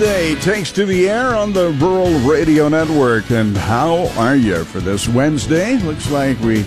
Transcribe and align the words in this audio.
Wednesday 0.00 0.34
takes 0.36 0.72
to 0.72 0.86
the 0.86 1.10
air 1.10 1.36
on 1.36 1.52
the 1.52 1.72
Rural 1.72 2.18
Radio 2.20 2.70
Network. 2.70 3.30
And 3.30 3.54
how 3.54 4.08
are 4.18 4.34
you 4.34 4.64
for 4.64 4.80
this 4.80 5.06
Wednesday? 5.06 5.76
Looks 5.76 6.10
like 6.10 6.40
we 6.40 6.64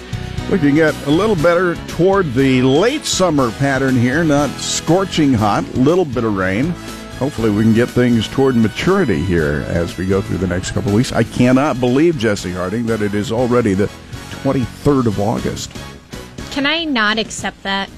can 0.49 0.75
get 0.75 0.93
a 1.07 1.09
little 1.09 1.35
better 1.37 1.73
toward 1.87 2.31
the 2.35 2.61
late 2.61 3.05
summer 3.05 3.49
pattern 3.53 3.95
here, 3.95 4.23
not 4.23 4.51
scorching 4.59 5.33
hot, 5.33 5.63
little 5.73 6.05
bit 6.05 6.23
of 6.23 6.37
rain. 6.37 6.69
Hopefully, 7.17 7.49
we 7.49 7.63
can 7.63 7.73
get 7.73 7.89
things 7.89 8.27
toward 8.27 8.55
maturity 8.55 9.23
here 9.23 9.65
as 9.67 9.97
we 9.97 10.05
go 10.05 10.21
through 10.21 10.37
the 10.37 10.45
next 10.45 10.69
couple 10.71 10.93
weeks. 10.93 11.11
I 11.11 11.23
cannot 11.23 11.79
believe, 11.79 12.19
Jesse 12.19 12.51
Harding, 12.51 12.85
that 12.85 13.01
it 13.01 13.15
is 13.15 13.31
already 13.31 13.73
the 13.73 13.87
23rd 14.43 15.07
of 15.07 15.19
August. 15.19 15.71
Can 16.51 16.67
I 16.67 16.83
not 16.83 17.17
accept 17.17 17.63
that? 17.63 17.89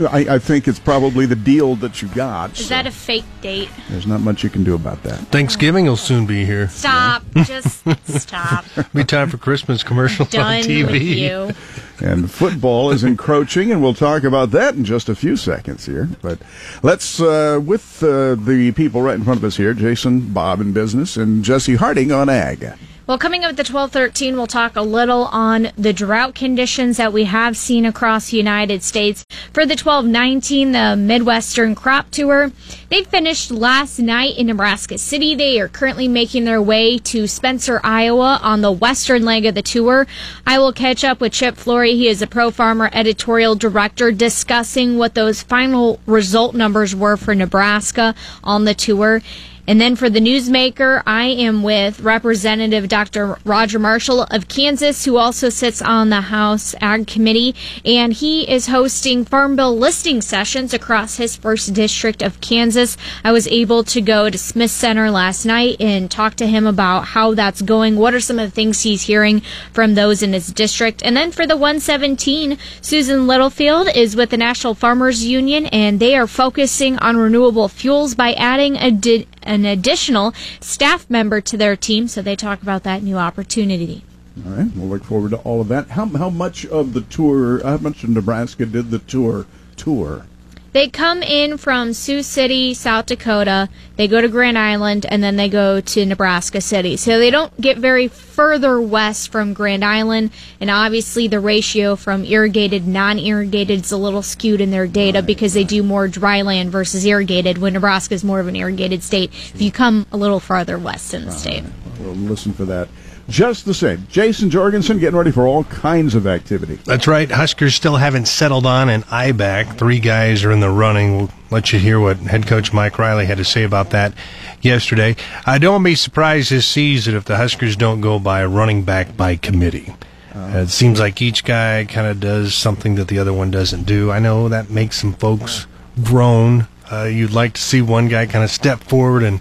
I, 0.00 0.34
I 0.34 0.38
think 0.38 0.66
it's 0.66 0.78
probably 0.78 1.26
the 1.26 1.36
deal 1.36 1.76
that 1.76 2.02
you 2.02 2.08
got. 2.08 2.52
Is 2.58 2.66
so 2.66 2.74
that 2.74 2.86
a 2.86 2.90
fake 2.90 3.24
date? 3.42 3.68
There's 3.88 4.06
not 4.06 4.20
much 4.20 4.42
you 4.42 4.50
can 4.50 4.64
do 4.64 4.74
about 4.74 5.02
that. 5.04 5.18
Thanksgiving 5.28 5.84
will 5.86 5.96
soon 5.96 6.26
be 6.26 6.44
here. 6.44 6.68
Stop. 6.68 7.22
Just 7.44 7.84
stop. 8.08 8.64
Be 8.92 9.04
time 9.04 9.30
for 9.30 9.38
Christmas 9.38 9.82
commercials 9.82 10.30
Done 10.30 10.56
on 10.58 10.62
TV. 10.62 10.90
with 10.90 11.02
you. 11.02 11.50
And 12.00 12.28
football 12.28 12.90
is 12.90 13.04
encroaching, 13.04 13.70
and 13.70 13.80
we'll 13.80 13.94
talk 13.94 14.24
about 14.24 14.50
that 14.50 14.74
in 14.74 14.84
just 14.84 15.08
a 15.08 15.14
few 15.14 15.36
seconds 15.36 15.86
here. 15.86 16.08
But 16.22 16.40
let's, 16.82 17.20
uh, 17.20 17.60
with 17.64 18.02
uh, 18.02 18.34
the 18.34 18.72
people 18.74 19.00
right 19.00 19.14
in 19.14 19.22
front 19.22 19.38
of 19.38 19.44
us 19.44 19.56
here, 19.56 19.72
Jason 19.74 20.32
Bob 20.32 20.60
in 20.60 20.72
business 20.72 21.16
and 21.16 21.44
Jesse 21.44 21.76
Harding 21.76 22.10
on 22.10 22.28
ag. 22.28 22.72
Well, 23.06 23.18
coming 23.18 23.44
up 23.44 23.50
at 23.50 23.56
the 23.56 23.70
1213, 23.70 24.34
we'll 24.34 24.46
talk 24.46 24.76
a 24.76 24.80
little 24.80 25.24
on 25.24 25.68
the 25.76 25.92
drought 25.92 26.34
conditions 26.34 26.96
that 26.96 27.12
we 27.12 27.24
have 27.24 27.54
seen 27.54 27.84
across 27.84 28.30
the 28.30 28.38
United 28.38 28.82
States. 28.82 29.26
For 29.52 29.66
the 29.66 29.74
1219, 29.74 30.72
the 30.72 30.96
Midwestern 30.96 31.74
Crop 31.74 32.10
Tour, 32.10 32.50
they 32.88 33.04
finished 33.04 33.50
last 33.50 33.98
night 33.98 34.38
in 34.38 34.46
Nebraska 34.46 34.96
City. 34.96 35.34
They 35.34 35.60
are 35.60 35.68
currently 35.68 36.08
making 36.08 36.46
their 36.46 36.62
way 36.62 36.96
to 37.00 37.26
Spencer, 37.26 37.78
Iowa 37.84 38.40
on 38.42 38.62
the 38.62 38.72
western 38.72 39.22
leg 39.22 39.44
of 39.44 39.54
the 39.54 39.60
tour. 39.60 40.06
I 40.46 40.58
will 40.58 40.72
catch 40.72 41.04
up 41.04 41.20
with 41.20 41.34
Chip 41.34 41.56
Flory. 41.56 41.96
He 41.96 42.08
is 42.08 42.22
a 42.22 42.26
Pro 42.26 42.50
Farmer 42.50 42.88
editorial 42.90 43.54
director 43.54 44.12
discussing 44.12 44.96
what 44.96 45.14
those 45.14 45.42
final 45.42 46.00
result 46.06 46.54
numbers 46.54 46.96
were 46.96 47.18
for 47.18 47.34
Nebraska 47.34 48.14
on 48.42 48.64
the 48.64 48.74
tour. 48.74 49.20
And 49.66 49.80
then 49.80 49.96
for 49.96 50.10
the 50.10 50.20
newsmaker, 50.20 51.02
I 51.06 51.24
am 51.24 51.62
with 51.62 52.00
Representative 52.00 52.88
Dr. 52.88 53.38
Roger 53.44 53.78
Marshall 53.78 54.24
of 54.24 54.48
Kansas, 54.48 55.04
who 55.04 55.16
also 55.16 55.48
sits 55.48 55.80
on 55.80 56.10
the 56.10 56.20
House 56.22 56.74
Ag 56.80 57.06
Committee. 57.06 57.54
And 57.84 58.12
he 58.12 58.48
is 58.50 58.66
hosting 58.66 59.24
Farm 59.24 59.56
Bill 59.56 59.76
listing 59.76 60.20
sessions 60.20 60.74
across 60.74 61.16
his 61.16 61.36
first 61.36 61.72
district 61.72 62.22
of 62.22 62.40
Kansas. 62.40 62.96
I 63.24 63.32
was 63.32 63.48
able 63.48 63.84
to 63.84 64.00
go 64.00 64.28
to 64.28 64.36
Smith 64.36 64.70
Center 64.70 65.10
last 65.10 65.46
night 65.46 65.80
and 65.80 66.10
talk 66.10 66.34
to 66.36 66.46
him 66.46 66.66
about 66.66 67.06
how 67.06 67.34
that's 67.34 67.62
going. 67.62 67.96
What 67.96 68.14
are 68.14 68.20
some 68.20 68.38
of 68.38 68.50
the 68.50 68.54
things 68.54 68.82
he's 68.82 69.02
hearing 69.02 69.40
from 69.72 69.94
those 69.94 70.22
in 70.22 70.34
his 70.34 70.48
district? 70.48 71.02
And 71.02 71.16
then 71.16 71.32
for 71.32 71.46
the 71.46 71.56
117, 71.56 72.58
Susan 72.82 73.26
Littlefield 73.26 73.88
is 73.94 74.14
with 74.14 74.30
the 74.30 74.36
National 74.36 74.74
Farmers 74.74 75.24
Union, 75.24 75.66
and 75.66 76.00
they 76.00 76.16
are 76.16 76.26
focusing 76.26 76.98
on 76.98 77.16
renewable 77.16 77.68
fuels 77.68 78.14
by 78.14 78.34
adding 78.34 78.76
a 78.76 78.90
di- 78.90 79.26
an 79.44 79.64
additional 79.64 80.34
staff 80.60 81.08
member 81.08 81.40
to 81.40 81.56
their 81.56 81.76
team. 81.76 82.08
So 82.08 82.22
they 82.22 82.36
talk 82.36 82.62
about 82.62 82.82
that 82.82 83.02
new 83.02 83.16
opportunity. 83.16 84.02
All 84.44 84.52
right, 84.52 84.70
we'll 84.74 84.88
look 84.88 85.04
forward 85.04 85.30
to 85.30 85.36
all 85.38 85.60
of 85.60 85.68
that. 85.68 85.90
How, 85.90 86.06
how 86.06 86.28
much 86.28 86.66
of 86.66 86.92
the 86.92 87.02
tour, 87.02 87.62
how 87.62 87.76
much 87.76 88.02
of 88.02 88.10
Nebraska 88.10 88.66
did 88.66 88.90
the 88.90 88.98
tour 88.98 89.46
tour? 89.76 90.26
They 90.74 90.88
come 90.88 91.22
in 91.22 91.56
from 91.56 91.92
Sioux 91.92 92.24
City, 92.24 92.74
South 92.74 93.06
Dakota. 93.06 93.68
They 93.94 94.08
go 94.08 94.20
to 94.20 94.26
Grand 94.26 94.58
Island 94.58 95.06
and 95.08 95.22
then 95.22 95.36
they 95.36 95.48
go 95.48 95.80
to 95.80 96.04
Nebraska 96.04 96.60
City. 96.60 96.96
So 96.96 97.20
they 97.20 97.30
don't 97.30 97.58
get 97.60 97.78
very 97.78 98.08
further 98.08 98.80
west 98.80 99.30
from 99.30 99.54
Grand 99.54 99.84
Island. 99.84 100.32
And 100.60 100.72
obviously 100.72 101.28
the 101.28 101.38
ratio 101.38 101.94
from 101.94 102.24
irrigated, 102.24 102.88
non-irrigated 102.88 103.82
is 103.82 103.92
a 103.92 103.96
little 103.96 104.20
skewed 104.20 104.60
in 104.60 104.72
their 104.72 104.88
data 104.88 105.18
right, 105.18 105.26
because 105.26 105.54
right. 105.54 105.60
they 105.60 105.76
do 105.76 105.84
more 105.84 106.08
dry 106.08 106.42
land 106.42 106.72
versus 106.72 107.04
irrigated 107.06 107.58
when 107.58 107.74
Nebraska 107.74 108.14
is 108.14 108.24
more 108.24 108.40
of 108.40 108.48
an 108.48 108.56
irrigated 108.56 109.04
state. 109.04 109.32
If 109.32 109.62
you 109.62 109.70
come 109.70 110.06
a 110.10 110.16
little 110.16 110.40
farther 110.40 110.76
west 110.76 111.14
in 111.14 111.24
the 111.24 111.30
state. 111.30 111.62
We'll 112.00 112.14
listen 112.14 112.52
for 112.52 112.64
that 112.64 112.88
just 113.28 113.64
the 113.64 113.74
same. 113.74 114.06
Jason 114.10 114.50
Jorgensen 114.50 114.98
getting 114.98 115.16
ready 115.16 115.30
for 115.30 115.46
all 115.46 115.64
kinds 115.64 116.14
of 116.14 116.26
activity. 116.26 116.76
That's 116.84 117.06
right. 117.06 117.30
Huskers 117.30 117.74
still 117.74 117.96
haven't 117.96 118.26
settled 118.26 118.66
on 118.66 118.88
an 118.88 119.04
I 119.10 119.32
back. 119.32 119.76
Three 119.76 119.98
guys 119.98 120.44
are 120.44 120.52
in 120.52 120.60
the 120.60 120.70
running. 120.70 121.16
We'll 121.16 121.30
let 121.50 121.72
you 121.72 121.78
hear 121.78 121.98
what 122.00 122.18
head 122.18 122.46
coach 122.46 122.72
Mike 122.72 122.98
Riley 122.98 123.26
had 123.26 123.38
to 123.38 123.44
say 123.44 123.64
about 123.64 123.90
that 123.90 124.14
yesterday. 124.60 125.16
I 125.46 125.58
don't 125.58 125.82
be 125.82 125.94
surprised 125.94 126.50
this 126.50 126.66
season 126.66 127.14
if 127.14 127.24
the 127.24 127.36
Huskers 127.36 127.76
don't 127.76 128.00
go 128.00 128.18
by 128.18 128.44
running 128.44 128.82
back 128.82 129.16
by 129.16 129.36
committee. 129.36 129.94
Uh, 130.34 130.64
it 130.64 130.68
seems 130.68 130.98
like 130.98 131.22
each 131.22 131.44
guy 131.44 131.84
kind 131.84 132.08
of 132.08 132.18
does 132.18 132.54
something 132.54 132.96
that 132.96 133.06
the 133.08 133.18
other 133.18 133.32
one 133.32 133.50
doesn't 133.50 133.84
do. 133.84 134.10
I 134.10 134.18
know 134.18 134.48
that 134.48 134.68
makes 134.68 135.00
some 135.00 135.12
folks 135.14 135.66
groan. 136.02 136.66
Uh, 136.90 137.04
you'd 137.04 137.30
like 137.30 137.54
to 137.54 137.60
see 137.60 137.80
one 137.80 138.08
guy 138.08 138.26
kind 138.26 138.42
of 138.44 138.50
step 138.50 138.82
forward 138.82 139.22
and 139.22 139.40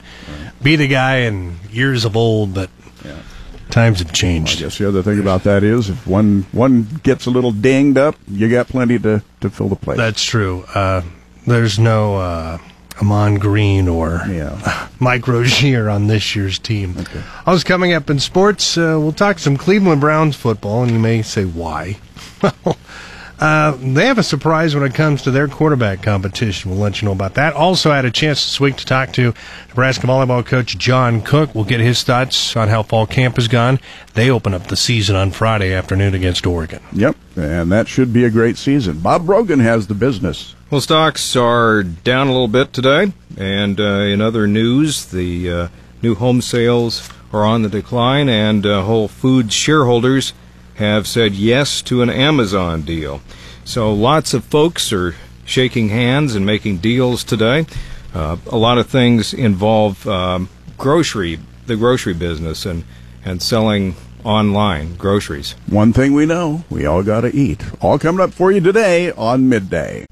be 0.61 0.75
the 0.75 0.87
guy 0.87 1.17
in 1.17 1.57
years 1.71 2.05
of 2.05 2.15
old, 2.15 2.53
but 2.53 2.69
yeah. 3.03 3.17
Times 3.73 3.97
have 3.99 4.13
changed. 4.13 4.59
Well, 4.59 4.67
I 4.67 4.69
guess 4.69 4.77
the 4.77 4.87
other 4.87 5.01
thing 5.01 5.19
about 5.19 5.43
that 5.45 5.63
is 5.63 5.89
if 5.89 6.05
one 6.05 6.45
one 6.51 6.83
gets 7.01 7.25
a 7.25 7.31
little 7.31 7.51
dinged 7.51 7.97
up, 7.97 8.15
you 8.27 8.47
got 8.47 8.67
plenty 8.67 8.99
to, 8.99 9.23
to 9.41 9.49
fill 9.49 9.67
the 9.67 9.75
place. 9.75 9.97
That's 9.97 10.23
true. 10.23 10.63
Uh, 10.75 11.01
there's 11.47 11.79
no 11.79 12.17
uh, 12.17 12.59
Ahman 13.01 13.39
Green 13.39 13.87
or 13.87 14.21
yeah. 14.29 14.89
Mike 14.99 15.27
Rozier 15.27 15.89
on 15.89 16.05
this 16.05 16.35
year's 16.35 16.59
team. 16.59 16.95
Okay. 16.99 17.23
I 17.47 17.51
was 17.51 17.63
coming 17.63 17.93
up 17.93 18.11
in 18.11 18.19
sports. 18.19 18.77
Uh, 18.77 18.97
we'll 19.01 19.11
talk 19.11 19.39
some 19.39 19.57
Cleveland 19.57 20.01
Browns 20.01 20.35
football, 20.35 20.83
and 20.83 20.91
you 20.91 20.99
may 20.99 21.23
say 21.23 21.43
why. 21.43 21.97
Uh, 23.39 23.71
they 23.79 24.05
have 24.05 24.17
a 24.17 24.23
surprise 24.23 24.75
when 24.75 24.83
it 24.83 24.93
comes 24.93 25.23
to 25.23 25.31
their 25.31 25.47
quarterback 25.47 26.01
competition. 26.01 26.71
We'll 26.71 26.79
let 26.79 27.01
you 27.01 27.07
know 27.07 27.11
about 27.11 27.33
that. 27.33 27.53
Also, 27.53 27.91
I 27.91 27.97
had 27.97 28.05
a 28.05 28.11
chance 28.11 28.43
this 28.45 28.59
week 28.59 28.77
to 28.77 28.85
talk 28.85 29.11
to 29.13 29.33
Nebraska 29.69 30.07
volleyball 30.07 30.45
coach 30.45 30.77
John 30.77 31.21
Cook. 31.21 31.53
We'll 31.53 31.63
get 31.65 31.79
his 31.79 32.03
thoughts 32.03 32.55
on 32.55 32.69
how 32.69 32.83
fall 32.83 33.05
camp 33.05 33.35
has 33.35 33.47
gone. 33.47 33.79
They 34.13 34.29
open 34.29 34.53
up 34.53 34.67
the 34.67 34.77
season 34.77 35.15
on 35.15 35.31
Friday 35.31 35.73
afternoon 35.73 36.13
against 36.13 36.45
Oregon. 36.45 36.81
Yep, 36.93 37.17
and 37.35 37.71
that 37.71 37.87
should 37.87 38.13
be 38.13 38.23
a 38.23 38.29
great 38.29 38.57
season. 38.57 38.99
Bob 38.99 39.25
Brogan 39.25 39.59
has 39.59 39.87
the 39.87 39.95
business. 39.95 40.55
Well, 40.69 40.81
stocks 40.81 41.35
are 41.35 41.83
down 41.83 42.27
a 42.27 42.31
little 42.31 42.47
bit 42.47 42.71
today, 42.71 43.11
and 43.37 43.79
uh, 43.79 43.83
in 43.83 44.21
other 44.21 44.47
news, 44.47 45.05
the 45.05 45.51
uh, 45.51 45.67
new 46.01 46.15
home 46.15 46.41
sales 46.41 47.09
are 47.31 47.43
on 47.43 47.63
the 47.63 47.69
decline, 47.69 48.29
and 48.29 48.65
uh, 48.65 48.83
Whole 48.83 49.07
Foods 49.07 49.53
shareholders 49.53 50.33
have 50.75 51.07
said 51.07 51.33
yes 51.33 51.81
to 51.83 52.01
an 52.01 52.09
Amazon 52.09 52.81
deal. 52.81 53.21
So 53.65 53.93
lots 53.93 54.33
of 54.33 54.43
folks 54.43 54.91
are 54.91 55.15
shaking 55.45 55.89
hands 55.89 56.35
and 56.35 56.45
making 56.45 56.77
deals 56.77 57.23
today. 57.23 57.65
Uh, 58.13 58.37
a 58.47 58.57
lot 58.57 58.77
of 58.77 58.87
things 58.87 59.33
involve 59.33 60.07
um, 60.07 60.49
grocery, 60.77 61.39
the 61.65 61.75
grocery 61.75 62.13
business, 62.13 62.65
and 62.65 62.83
and 63.25 63.41
selling 63.41 63.95
online 64.23 64.95
groceries. 64.95 65.55
One 65.67 65.93
thing 65.93 66.13
we 66.13 66.25
know, 66.25 66.63
we 66.69 66.85
all 66.85 67.03
got 67.03 67.21
to 67.21 67.35
eat. 67.35 67.63
All 67.81 67.99
coming 67.99 68.21
up 68.21 68.33
for 68.33 68.51
you 68.51 68.61
today 68.61 69.11
on 69.11 69.49
midday. 69.49 70.05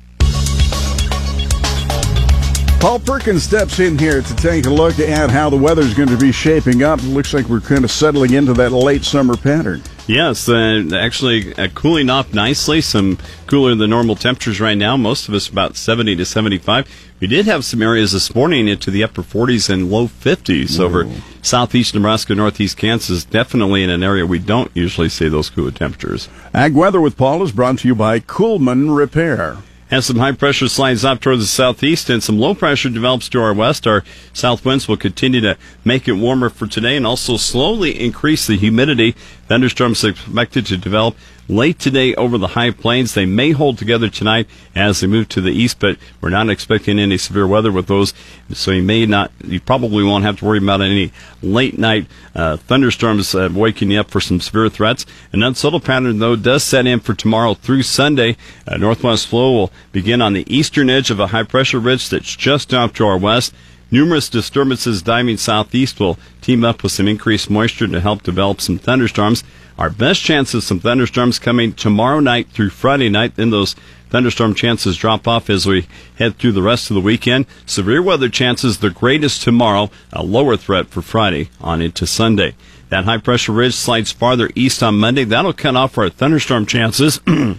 Paul 2.82 2.98
Perkins 2.98 3.44
steps 3.44 3.78
in 3.78 3.96
here 3.96 4.24
to 4.24 4.36
take 4.38 4.66
a 4.66 4.70
look 4.72 4.98
at 4.98 5.30
how 5.30 5.52
the 5.52 5.56
weather's 5.56 5.94
going 5.94 6.10
to 6.10 6.18
be 6.18 6.32
shaping 6.32 6.82
up. 6.82 6.98
It 6.98 7.06
looks 7.06 7.32
like 7.32 7.46
we're 7.46 7.60
kind 7.60 7.84
of 7.84 7.92
settling 7.92 8.34
into 8.34 8.54
that 8.54 8.72
late 8.72 9.04
summer 9.04 9.38
pattern. 9.38 9.84
Yes, 10.08 10.50
uh, 10.50 10.82
actually 10.92 11.54
uh, 11.58 11.68
cooling 11.76 12.10
off 12.10 12.34
nicely. 12.34 12.82
Some 12.82 13.20
cooler 13.46 13.76
than 13.76 13.92
normal 13.92 14.16
temperatures 14.16 14.60
right 14.60 14.78
now. 14.78 14.98
Most 14.98 15.28
of 15.28 15.36
us 15.36 15.48
about 15.48 15.78
70 15.78 16.16
to 16.16 16.26
75. 16.26 17.12
We 17.20 17.28
did 17.28 17.46
have 17.46 17.64
some 17.64 17.84
areas 17.84 18.14
this 18.14 18.34
morning 18.34 18.68
into 18.68 18.90
the 18.90 19.04
upper 19.04 19.22
40s 19.22 19.70
and 19.70 19.92
low 19.92 20.08
50s 20.08 20.80
Whoa. 20.80 20.86
over 20.86 21.08
southeast 21.44 21.94
Nebraska, 21.94 22.34
northeast 22.34 22.78
Kansas. 22.78 23.24
Definitely 23.24 23.84
in 23.84 23.92
an 23.92 24.02
area 24.02 24.26
we 24.26 24.40
don't 24.40 24.72
usually 24.74 25.10
see 25.10 25.30
those 25.30 25.52
cooler 25.52 25.70
temperatures. 25.70 26.30
Ag 26.52 26.74
Weather 26.74 27.00
with 27.00 27.16
Paul 27.16 27.44
is 27.44 27.52
brought 27.52 27.78
to 27.78 27.88
you 27.88 27.94
by 27.94 28.20
Coolman 28.20 28.98
Repair. 28.98 29.60
As 29.92 30.06
some 30.06 30.20
high 30.20 30.32
pressure 30.32 30.70
slides 30.70 31.04
up 31.04 31.20
toward 31.20 31.40
the 31.40 31.46
southeast 31.46 32.10
and 32.10 32.24
some 32.24 32.40
low 32.40 32.56
pressure 32.56 32.90
develops 32.90 33.28
to 33.28 33.42
our 33.42 33.54
west, 33.54 33.86
our 33.86 34.06
south 34.32 34.64
winds 34.64 34.88
will 34.88 34.96
continue 34.96 35.42
to 35.42 35.58
make 35.84 36.08
it 36.08 36.14
warmer 36.14 36.50
for 36.50 36.66
today 36.66 36.96
and 36.96 37.06
also 37.06 37.36
slowly 37.36 38.00
increase 38.00 38.48
the 38.48 38.56
humidity. 38.56 39.12
Thunderstorms 39.50 40.02
expected 40.06 40.66
to 40.68 40.78
develop 40.78 41.18
late 41.52 41.78
today 41.78 42.16
over 42.16 42.38
the 42.38 42.48
high 42.48 42.72
plains. 42.72 43.14
They 43.14 43.26
may 43.26 43.52
hold 43.52 43.78
together 43.78 44.10
tonight 44.10 44.48
as 44.74 45.02
they 45.02 45.08
move 45.08 45.30
to 45.30 45.42
the 45.42 45.52
east, 45.52 45.80
but 45.80 45.98
we're 46.22 46.30
not 46.30 46.50
expecting 46.50 46.98
any 46.98 47.18
severe 47.18 47.46
weather 47.46 47.72
with 47.72 47.88
those. 47.88 48.14
So 48.54 48.72
you 48.72 48.82
may 48.82 49.06
not, 49.06 49.32
you 49.44 49.60
probably 49.60 50.04
won't 50.04 50.24
have 50.24 50.40
to 50.40 50.46
worry 50.46 50.60
about 50.60 50.82
any 50.82 51.12
late 51.44 51.78
night 51.78 52.08
uh, 52.34 52.58
thunderstorms 52.58 53.36
uh, 53.36 53.50
waking 53.54 53.92
you 53.92 54.00
up 54.00 54.10
for 54.10 54.22
some 54.22 54.40
severe 54.40 54.70
threats. 54.70 55.06
An 55.34 55.44
unsettled 55.44 55.84
pattern, 55.84 56.20
though, 56.20 56.36
does 56.36 56.64
set 56.64 56.88
in 56.88 57.02
for 57.02 57.14
tomorrow 57.14 57.54
through 57.54 57.84
Sunday. 57.84 58.38
Uh, 58.66 58.78
northwest 58.78 59.28
flow 59.28 59.52
will 59.52 59.72
begin 59.92 60.22
on 60.22 60.34
the 60.34 60.46
eastern 60.52 60.90
edge 60.90 61.12
of 61.12 61.20
a 61.20 61.28
high 61.28 61.44
pressure 61.44 61.80
ridge 61.80 62.10
that's 62.10 62.36
just 62.36 62.74
off 62.74 62.94
to 62.94 63.06
our 63.06 63.18
west 63.18 63.54
Numerous 63.94 64.30
disturbances 64.30 65.02
diving 65.02 65.36
southeast 65.36 66.00
will 66.00 66.18
team 66.40 66.64
up 66.64 66.82
with 66.82 66.94
some 66.94 67.10
increased 67.10 67.50
moisture 67.50 67.90
to 67.90 68.00
help 68.00 68.24
develop 68.24 68.62
some 68.62 68.78
thunderstorms. 68.78 69.44
Our 69.82 69.90
best 69.90 70.22
chance 70.22 70.54
of 70.54 70.64
some 70.64 70.80
thunderstorms 70.80 71.40
coming 71.40 71.74
tomorrow 71.74 72.20
night 72.20 72.50
through 72.50 72.70
Friday 72.70 73.10
night. 73.10 73.36
Then 73.36 73.50
those 73.50 73.76
thunderstorm 74.12 74.54
chances 74.54 74.96
drop 74.96 75.28
off 75.28 75.50
as 75.50 75.66
we 75.66 75.88
head 76.20 76.38
through 76.38 76.52
the 76.52 76.62
rest 76.62 76.92
of 76.92 76.94
the 76.94 77.02
weekend. 77.02 77.48
Severe 77.66 78.04
weather 78.04 78.30
chances 78.30 78.78
the 78.78 78.92
greatest 78.92 79.42
tomorrow, 79.42 79.90
a 80.14 80.22
lower 80.22 80.56
threat 80.56 80.90
for 80.90 81.02
Friday 81.02 81.50
on 81.60 81.82
into 81.82 82.06
Sunday. 82.06 82.54
That 82.90 83.06
high 83.06 83.18
pressure 83.18 83.54
ridge 83.54 83.74
slides 83.74 84.12
farther 84.12 84.52
east 84.54 84.84
on 84.84 85.00
Monday. 85.00 85.24
That'll 85.24 85.52
cut 85.52 85.76
off 85.76 85.98
our 85.98 86.10
thunderstorm 86.10 86.68
chances. 86.68 87.20
the 87.26 87.58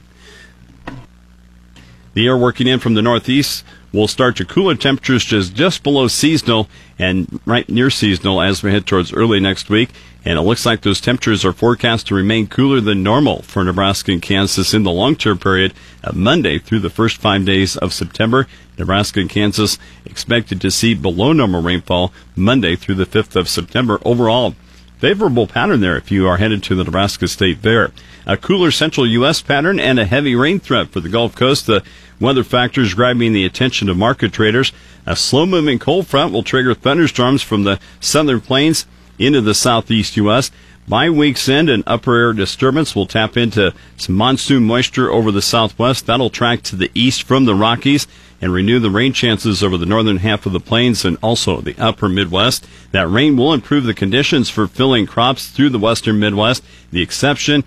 air 2.17 2.39
working 2.39 2.69
in 2.69 2.79
from 2.79 2.95
the 2.95 3.03
northeast 3.03 3.65
will 3.93 4.07
start 4.07 4.37
to 4.37 4.45
cooler 4.45 4.77
temperatures 4.77 5.25
just, 5.25 5.55
just 5.55 5.83
below 5.83 6.07
seasonal 6.07 6.69
and 7.01 7.41
right 7.47 7.69
near 7.69 7.91
seasonal 7.91 8.41
as 8.41 8.63
we 8.63 8.71
head 8.71 8.87
towards 8.87 9.13
early 9.13 9.41
next 9.41 9.69
week. 9.69 9.91
And 10.25 10.39
it 10.39 10.43
looks 10.43 10.65
like 10.65 10.83
those 10.83 11.01
temperatures 11.01 11.45
are 11.45 11.53
forecast 11.53 12.07
to 12.07 12.15
remain 12.15 12.47
cooler 12.47 12.81
than 12.81 13.03
normal 13.03 13.43
for 13.43 13.65
Nebraska 13.65 14.13
and 14.13 14.23
Kansas 14.23 14.73
in 14.73 14.85
the 14.85 14.93
long 14.93 15.17
term 15.17 15.39
period 15.39 15.75
of 16.05 16.15
Monday 16.15 16.59
through 16.59 16.81
the 16.81 16.91
first 16.91 17.17
five 17.17 17.45
days 17.45 17.77
of 17.77 17.93
September. 17.93 18.47
Nebraska 18.79 19.21
and 19.21 19.29
Kansas 19.29 19.79
expected 20.05 20.61
to 20.61 20.71
see 20.71 20.95
below 20.95 21.33
normal 21.33 21.63
rainfall 21.63 22.13
Monday 22.37 22.77
through 22.77 22.95
the 22.95 23.07
5th 23.07 23.35
of 23.37 23.49
September. 23.49 24.01
Overall, 24.05 24.55
favorable 24.99 25.49
pattern 25.49 25.81
there 25.81 25.97
if 25.97 26.13
you 26.13 26.29
are 26.29 26.37
headed 26.37 26.63
to 26.63 26.77
the 26.77 26.85
Nebraska 26.85 27.27
State 27.27 27.59
Fair. 27.59 27.91
A 28.25 28.37
cooler 28.37 28.71
central 28.71 29.07
U.S. 29.07 29.43
pattern 29.43 29.81
and 29.81 29.99
a 29.99 30.07
heavy 30.07 30.37
rain 30.37 30.61
threat 30.61 30.89
for 30.89 31.01
the 31.01 31.09
Gulf 31.09 31.35
Coast. 31.35 31.67
The 31.67 31.83
weather 32.21 32.45
factors 32.45 32.95
grabbing 32.95 33.33
the 33.33 33.45
attention 33.45 33.89
of 33.89 33.97
market 33.97 34.33
traders. 34.33 34.73
A 35.05 35.17
slow 35.17 35.45
moving 35.45 35.81
cold 35.81 36.07
front 36.07 36.33
will 36.33 36.45
trigger 36.45 36.75
thunderstorms 36.75 37.43
from 37.43 37.65
the 37.65 37.81
southern 37.99 38.41
plains 38.41 38.87
into 39.19 39.41
the 39.41 39.55
southeast 39.55 40.17
U.S. 40.17 40.51
By 40.89 41.11
week's 41.11 41.49
end, 41.49 41.71
an 41.71 41.85
upper 41.87 42.17
air 42.17 42.33
disturbance 42.33 42.97
will 42.97 43.07
tap 43.07 43.37
into 43.37 43.73
some 43.97 44.17
monsoon 44.17 44.65
moisture 44.65 45.11
over 45.11 45.31
the 45.31 45.43
southwest. 45.43 46.07
That'll 46.07 46.31
track 46.31 46.63
to 46.63 46.77
the 46.77 46.91
east 46.95 47.23
from 47.23 47.45
the 47.45 47.55
Rockies 47.55 48.09
and 48.41 48.53
renew 48.53 48.81
the 48.81 48.91
rain 48.91 49.13
chances 49.13 49.63
over 49.63 49.79
the 49.79 49.87
northern 49.87 50.17
half 50.17 50.45
of 50.45 50.53
the 50.53 50.59
plains 50.59 51.05
and 51.05 51.17
also 51.23 51.61
the 51.61 51.77
upper 51.79 52.09
Midwest. 52.09 52.67
That 52.91 53.09
rain 53.09 53.37
will 53.37 53.55
improve 53.55 53.85
the 53.85 53.95
conditions 53.95 54.51
for 54.51 54.67
filling 54.67 55.07
crops 55.07 55.49
through 55.49 55.71
the 55.71 55.79
western 55.79 56.19
Midwest. 56.19 56.65
The 56.91 57.03
exception 57.03 57.63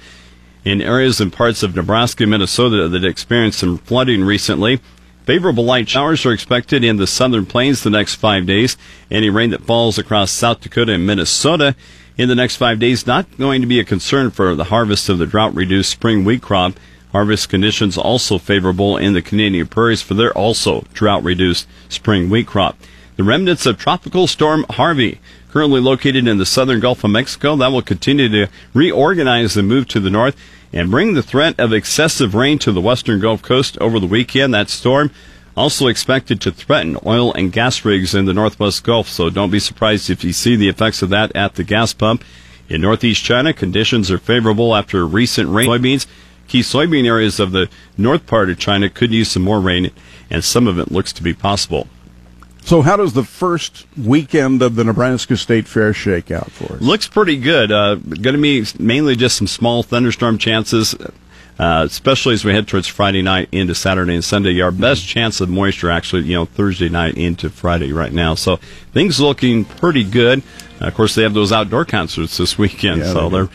in 0.65 0.81
areas 0.81 1.21
and 1.21 1.31
parts 1.31 1.63
of 1.63 1.75
Nebraska 1.75 2.23
and 2.23 2.31
Minnesota 2.31 2.89
that 2.89 3.05
experienced 3.05 3.59
some 3.59 3.77
flooding 3.77 4.25
recently. 4.25 4.81
Favorable 5.25 5.65
light 5.65 5.89
showers 5.89 6.23
are 6.23 6.33
expected 6.33 6.83
in 6.83 6.97
the 6.97 7.07
southern 7.07 7.47
plains 7.47 7.81
the 7.81 7.89
next 7.89 8.13
five 8.13 8.45
days. 8.45 8.77
Any 9.09 9.31
rain 9.31 9.49
that 9.49 9.63
falls 9.63 9.97
across 9.97 10.29
South 10.29 10.61
Dakota 10.61 10.93
and 10.93 11.07
Minnesota 11.07 11.75
in 12.15 12.29
the 12.29 12.35
next 12.35 12.57
five 12.57 12.77
days 12.77 13.07
not 13.07 13.35
going 13.39 13.61
to 13.61 13.67
be 13.67 13.79
a 13.79 13.83
concern 13.83 14.29
for 14.29 14.53
the 14.53 14.65
harvest 14.65 15.09
of 15.09 15.17
the 15.17 15.25
drought 15.25 15.55
reduced 15.55 15.89
spring 15.89 16.25
wheat 16.25 16.43
crop. 16.43 16.73
Harvest 17.11 17.49
conditions 17.49 17.97
also 17.97 18.37
favorable 18.37 18.97
in 18.97 19.13
the 19.13 19.21
Canadian 19.23 19.65
prairies 19.65 20.03
for 20.03 20.13
their 20.13 20.31
also 20.37 20.85
drought 20.93 21.23
reduced 21.23 21.67
spring 21.89 22.29
wheat 22.29 22.45
crop. 22.45 22.77
The 23.15 23.23
remnants 23.23 23.65
of 23.65 23.79
Tropical 23.79 24.27
Storm 24.27 24.63
Harvey, 24.69 25.19
currently 25.55 25.79
located 25.79 26.27
in 26.27 26.37
the 26.37 26.45
southern 26.45 26.81
Gulf 26.81 27.05
of 27.05 27.11
Mexico, 27.11 27.55
that 27.55 27.71
will 27.71 27.81
continue 27.81 28.27
to 28.27 28.51
reorganize 28.73 29.55
and 29.55 29.65
move 29.65 29.87
to 29.87 30.01
the 30.01 30.09
north 30.09 30.35
and 30.73 30.91
bring 30.91 31.13
the 31.13 31.23
threat 31.23 31.57
of 31.57 31.71
excessive 31.71 32.35
rain 32.35 32.59
to 32.59 32.73
the 32.73 32.81
western 32.81 33.21
Gulf 33.21 33.41
Coast 33.41 33.77
over 33.77 33.97
the 33.97 34.05
weekend. 34.05 34.53
That 34.53 34.67
storm 34.67 35.11
also 35.55 35.87
expected 35.87 36.41
to 36.41 36.51
threaten 36.51 36.97
oil 37.05 37.31
and 37.31 37.53
gas 37.53 37.85
rigs 37.85 38.13
in 38.13 38.25
the 38.25 38.33
northwest 38.33 38.83
Gulf, 38.83 39.07
so 39.07 39.29
don't 39.29 39.49
be 39.49 39.59
surprised 39.59 40.09
if 40.09 40.25
you 40.25 40.33
see 40.33 40.57
the 40.57 40.67
effects 40.67 41.01
of 41.01 41.07
that 41.11 41.33
at 41.33 41.55
the 41.55 41.63
gas 41.63 41.93
pump. 41.93 42.25
In 42.67 42.81
northeast 42.81 43.23
China, 43.23 43.53
conditions 43.53 44.11
are 44.11 44.17
favorable 44.17 44.75
after 44.75 45.07
recent 45.07 45.47
rain. 45.47 45.69
Soybeans, 45.69 46.05
key 46.49 46.63
soybean 46.63 47.05
areas 47.05 47.39
of 47.39 47.53
the 47.53 47.69
north 47.97 48.27
part 48.27 48.49
of 48.49 48.59
China 48.59 48.89
could 48.89 49.13
use 49.13 49.31
some 49.31 49.43
more 49.43 49.61
rain, 49.61 49.91
and 50.29 50.43
some 50.43 50.67
of 50.67 50.77
it 50.77 50.91
looks 50.91 51.13
to 51.13 51.23
be 51.23 51.33
possible. 51.33 51.87
So, 52.65 52.81
how 52.81 52.97
does 52.97 53.13
the 53.13 53.23
first 53.23 53.85
weekend 53.95 54.63
of 54.63 54.75
the 54.75 54.83
Nebraska 54.83 55.37
State 55.37 55.67
Fair 55.67 55.93
shake 55.93 56.31
out 56.31 56.49
for 56.49 56.73
us? 56.73 56.81
Looks 56.81 57.07
pretty 57.07 57.37
good. 57.37 57.71
Uh, 57.71 57.95
going 57.95 58.35
to 58.35 58.41
be 58.41 58.65
mainly 58.79 59.15
just 59.15 59.37
some 59.37 59.45
small 59.45 59.83
thunderstorm 59.83 60.39
chances, 60.39 60.95
uh, 61.59 61.83
especially 61.85 62.33
as 62.33 62.43
we 62.43 62.53
head 62.53 62.67
towards 62.67 62.87
Friday 62.87 63.21
night 63.21 63.49
into 63.51 63.75
Saturday 63.75 64.15
and 64.15 64.23
Sunday. 64.23 64.59
Our 64.61 64.71
best 64.71 65.05
chance 65.05 65.41
of 65.41 65.49
moisture, 65.49 65.91
actually, 65.91 66.23
you 66.23 66.33
know, 66.33 66.45
Thursday 66.45 66.89
night 66.89 67.17
into 67.17 67.51
Friday 67.51 67.91
right 67.93 68.11
now. 68.11 68.33
So 68.33 68.55
things 68.93 69.19
looking 69.19 69.65
pretty 69.65 70.03
good. 70.03 70.41
Uh, 70.81 70.87
of 70.87 70.95
course, 70.95 71.13
they 71.13 71.21
have 71.21 71.35
those 71.35 71.51
outdoor 71.51 71.85
concerts 71.85 72.35
this 72.37 72.57
weekend, 72.57 73.01
Yeah, 73.01 73.13
so 73.13 73.29
they're 73.29 73.49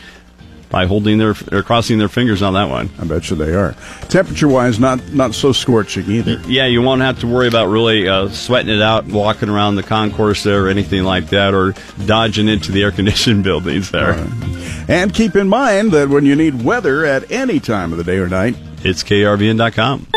by 0.71 0.85
holding 0.85 1.17
their 1.17 1.35
or 1.51 1.61
crossing 1.63 1.99
their 1.99 2.09
fingers 2.09 2.41
on 2.41 2.53
that 2.53 2.69
one. 2.69 2.89
I 2.99 3.05
bet 3.05 3.29
you 3.29 3.35
they 3.35 3.53
are. 3.53 3.75
Temperature 4.09 4.47
wise, 4.47 4.79
not 4.79 5.11
not 5.13 5.35
so 5.35 5.51
scorching 5.51 6.09
either. 6.09 6.41
Yeah, 6.47 6.65
you 6.65 6.81
won't 6.81 7.01
have 7.01 7.19
to 7.19 7.27
worry 7.27 7.47
about 7.47 7.67
really 7.67 8.07
uh, 8.07 8.29
sweating 8.29 8.73
it 8.73 8.81
out, 8.81 9.05
walking 9.05 9.49
around 9.49 9.75
the 9.75 9.83
concourse 9.83 10.43
there 10.43 10.65
or 10.65 10.69
anything 10.69 11.03
like 11.03 11.27
that, 11.27 11.53
or 11.53 11.73
dodging 12.05 12.47
into 12.47 12.71
the 12.71 12.83
air 12.83 12.91
conditioned 13.01 13.43
buildings 13.43 13.91
there. 13.91 14.13
And 14.87 15.13
keep 15.13 15.35
in 15.35 15.47
mind 15.47 15.91
that 15.91 16.09
when 16.09 16.25
you 16.25 16.35
need 16.35 16.63
weather 16.63 17.05
at 17.05 17.31
any 17.31 17.59
time 17.59 17.91
of 17.91 17.97
the 17.97 18.03
day 18.03 18.17
or 18.17 18.27
night, 18.27 18.55
It's 18.83 19.03
krvn.com. 19.03 20.07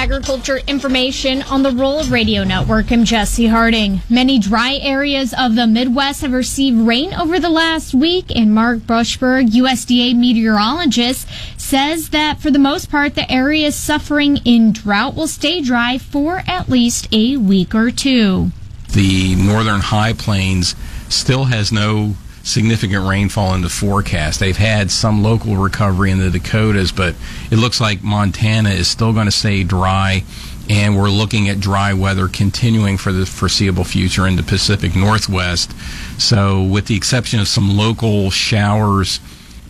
agriculture 0.00 0.60
information 0.66 1.42
on 1.42 1.62
the 1.62 1.70
Rural 1.70 2.04
Radio 2.04 2.42
Network, 2.42 2.90
I'm 2.90 3.04
Jesse 3.04 3.48
Harding. 3.48 4.00
Many 4.08 4.38
dry 4.38 4.76
areas 4.76 5.34
of 5.36 5.56
the 5.56 5.66
Midwest 5.66 6.22
have 6.22 6.32
received 6.32 6.78
rain 6.78 7.12
over 7.12 7.38
the 7.38 7.50
last 7.50 7.92
week, 7.92 8.34
and 8.34 8.54
Mark 8.54 8.78
Brusberg, 8.78 9.48
USDA 9.50 10.16
meteorologist, 10.16 11.28
says 11.58 12.08
that 12.08 12.40
for 12.40 12.50
the 12.50 12.58
most 12.58 12.90
part, 12.90 13.14
the 13.14 13.30
areas 13.30 13.74
suffering 13.74 14.38
in 14.38 14.72
drought 14.72 15.14
will 15.14 15.28
stay 15.28 15.60
dry 15.60 15.98
for 15.98 16.42
at 16.46 16.70
least 16.70 17.06
a 17.12 17.36
week 17.36 17.74
or 17.74 17.90
two. 17.90 18.52
the 18.94 19.34
northern 19.36 19.80
high 19.80 20.14
plains 20.14 20.74
still 21.10 21.44
has 21.44 21.70
no 21.70 22.14
significant 22.50 23.06
rainfall 23.06 23.54
in 23.54 23.62
the 23.62 23.68
forecast. 23.68 24.40
They've 24.40 24.56
had 24.56 24.90
some 24.90 25.22
local 25.22 25.56
recovery 25.56 26.10
in 26.10 26.18
the 26.18 26.30
Dakotas, 26.30 26.92
but 26.92 27.14
it 27.50 27.56
looks 27.56 27.80
like 27.80 28.02
Montana 28.02 28.70
is 28.70 28.88
still 28.88 29.12
going 29.12 29.26
to 29.26 29.32
stay 29.32 29.62
dry. 29.64 30.24
And 30.68 30.96
we're 30.96 31.10
looking 31.10 31.48
at 31.48 31.58
dry 31.58 31.94
weather 31.94 32.28
continuing 32.28 32.96
for 32.96 33.12
the 33.12 33.26
foreseeable 33.26 33.82
future 33.82 34.26
in 34.26 34.36
the 34.36 34.42
Pacific 34.42 34.94
Northwest. 34.94 35.72
So, 36.20 36.62
with 36.62 36.86
the 36.86 36.94
exception 36.94 37.40
of 37.40 37.48
some 37.48 37.76
local 37.76 38.30
showers, 38.30 39.18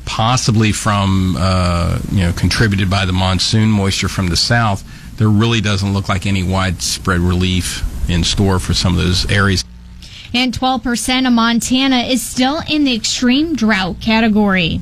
possibly 0.04 0.72
from 0.72 1.36
uh, 1.38 2.00
you 2.10 2.20
know 2.20 2.32
contributed 2.32 2.90
by 2.90 3.06
the 3.06 3.12
monsoon 3.12 3.70
moisture 3.70 4.08
from 4.08 4.26
the 4.28 4.36
south, 4.36 4.84
there 5.16 5.28
really 5.28 5.62
doesn't 5.62 5.92
look 5.92 6.08
like 6.08 6.26
any 6.26 6.42
widespread 6.42 7.20
relief 7.20 7.82
in 8.10 8.24
store 8.24 8.58
for 8.58 8.74
some 8.74 8.92
of 8.92 8.98
those 8.98 9.30
areas. 9.30 9.64
And 10.32 10.52
12% 10.52 11.26
of 11.26 11.32
Montana 11.32 12.02
is 12.02 12.22
still 12.22 12.62
in 12.68 12.84
the 12.84 12.94
extreme 12.94 13.56
drought 13.56 14.00
category. 14.00 14.80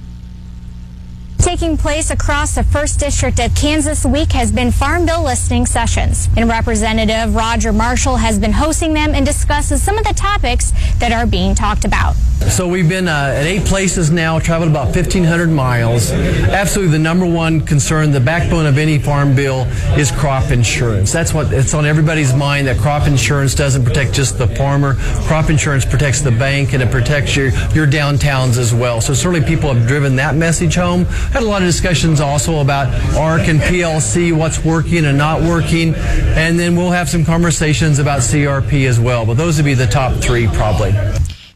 Taking 1.39 1.77
place 1.79 2.11
across 2.11 2.57
the 2.57 2.65
first 2.65 3.01
district 3.01 3.39
of 3.39 3.55
Kansas 3.55 4.05
week 4.05 4.33
has 4.33 4.53
been 4.53 4.73
Farm 4.73 5.07
Bill 5.07 5.23
listening 5.23 5.67
sessions. 5.67 6.29
And 6.37 6.49
Representative 6.49 7.35
Roger 7.35 7.73
Marshall 7.73 8.17
has 8.17 8.39
been 8.39 8.53
hosting 8.53 8.93
them 8.93 9.15
and 9.15 9.25
discusses 9.25 9.83
some 9.83 9.97
of 9.97 10.05
the 10.05 10.13
topics 10.13 10.73
that 10.99 11.13
are 11.13 11.27
being 11.27 11.55
talked 11.55 11.85
about. 11.85 12.15
So 12.51 12.67
we've 12.67 12.89
been 12.89 13.09
uh, 13.09 13.35
at 13.37 13.45
eight 13.45 13.67
places 13.67 14.11
now, 14.11 14.39
traveled 14.39 14.71
about 14.71 14.87
1,500 14.87 15.51
miles. 15.51 16.11
Absolutely, 16.11 16.93
the 16.93 16.99
number 16.99 17.27
one 17.27 17.61
concern, 17.61 18.11
the 18.11 18.21
backbone 18.21 18.65
of 18.65 18.79
any 18.79 18.99
farm 18.99 19.35
bill, 19.35 19.65
is 19.99 20.11
crop 20.11 20.51
insurance. 20.51 21.13
That's 21.13 21.35
what 21.35 21.53
it's 21.53 21.75
on 21.75 21.85
everybody's 21.85 22.33
mind. 22.33 22.67
That 22.67 22.79
crop 22.79 23.07
insurance 23.07 23.55
doesn't 23.55 23.85
protect 23.85 24.15
just 24.15 24.39
the 24.39 24.47
farmer. 24.47 24.95
Crop 25.27 25.51
insurance 25.51 25.85
protects 25.85 26.23
the 26.23 26.31
bank 26.31 26.73
and 26.73 26.83
it 26.83 26.91
protects 26.91 27.37
your 27.37 27.51
your 27.75 27.87
downtowns 27.87 28.57
as 28.57 28.73
well. 28.73 29.01
So 29.03 29.13
certainly, 29.15 29.47
people 29.47 29.73
have 29.75 29.87
driven 29.87 30.17
that 30.17 30.35
message 30.35 30.75
home. 30.75 31.05
Had 31.05 31.43
a 31.43 31.47
lot 31.47 31.61
of 31.61 31.69
discussions 31.69 32.21
also 32.21 32.61
about 32.61 32.89
ARC 33.15 33.47
and 33.49 33.61
PLC, 33.61 34.33
what's 34.33 34.65
working 34.65 35.05
and 35.05 35.19
not 35.19 35.43
working, 35.43 35.95
and 35.95 36.59
then 36.59 36.77
we'll 36.77 36.93
have 36.93 37.11
some 37.11 37.25
conversations 37.25 37.99
about 37.99 38.21
CRP 38.21 38.89
as 38.89 38.99
well. 38.99 39.27
But 39.27 39.35
those 39.35 39.59
would 39.59 39.67
be 39.67 39.75
the 39.75 39.87
top 39.87 40.17
three 40.23 40.47
probably. 40.47 40.88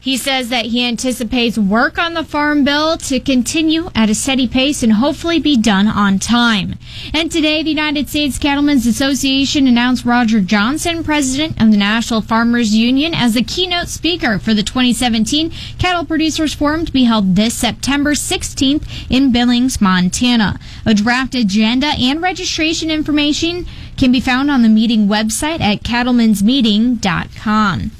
He 0.03 0.17
says 0.17 0.49
that 0.49 0.65
he 0.65 0.85
anticipates 0.85 1.57
work 1.57 1.97
on 1.97 2.13
the 2.13 2.25
farm 2.25 2.65
bill 2.65 2.97
to 2.97 3.21
continue 3.21 3.89
at 3.95 4.09
a 4.09 4.15
steady 4.15 4.49
pace 4.49 4.83
and 4.83 4.91
hopefully 4.91 5.39
be 5.39 5.55
done 5.55 5.87
on 5.87 6.19
time. 6.19 6.77
And 7.13 7.31
today, 7.31 7.63
the 7.63 7.69
United 7.69 8.09
States 8.09 8.37
Cattlemen's 8.37 8.85
Association 8.85 9.65
announced 9.65 10.03
Roger 10.03 10.41
Johnson, 10.41 11.05
president 11.05 11.61
of 11.61 11.71
the 11.71 11.77
National 11.77 12.19
Farmers 12.19 12.75
Union, 12.75 13.13
as 13.13 13.35
the 13.35 13.43
keynote 13.43 13.87
speaker 13.87 14.39
for 14.39 14.53
the 14.53 14.61
2017 14.61 15.51
Cattle 15.79 16.03
Producers 16.03 16.53
Forum 16.53 16.85
to 16.85 16.91
be 16.91 17.05
held 17.05 17.37
this 17.37 17.53
September 17.53 18.11
16th 18.11 18.83
in 19.09 19.31
Billings, 19.31 19.79
Montana. 19.79 20.59
A 20.85 20.93
draft 20.93 21.33
agenda 21.33 21.93
and 21.97 22.21
registration 22.21 22.91
information 22.91 23.65
can 23.95 24.11
be 24.11 24.19
found 24.19 24.51
on 24.51 24.63
the 24.63 24.69
meeting 24.69 25.07
website 25.07 25.61
at 25.61 25.83
cattlemen'smeeting.com. 25.83 27.91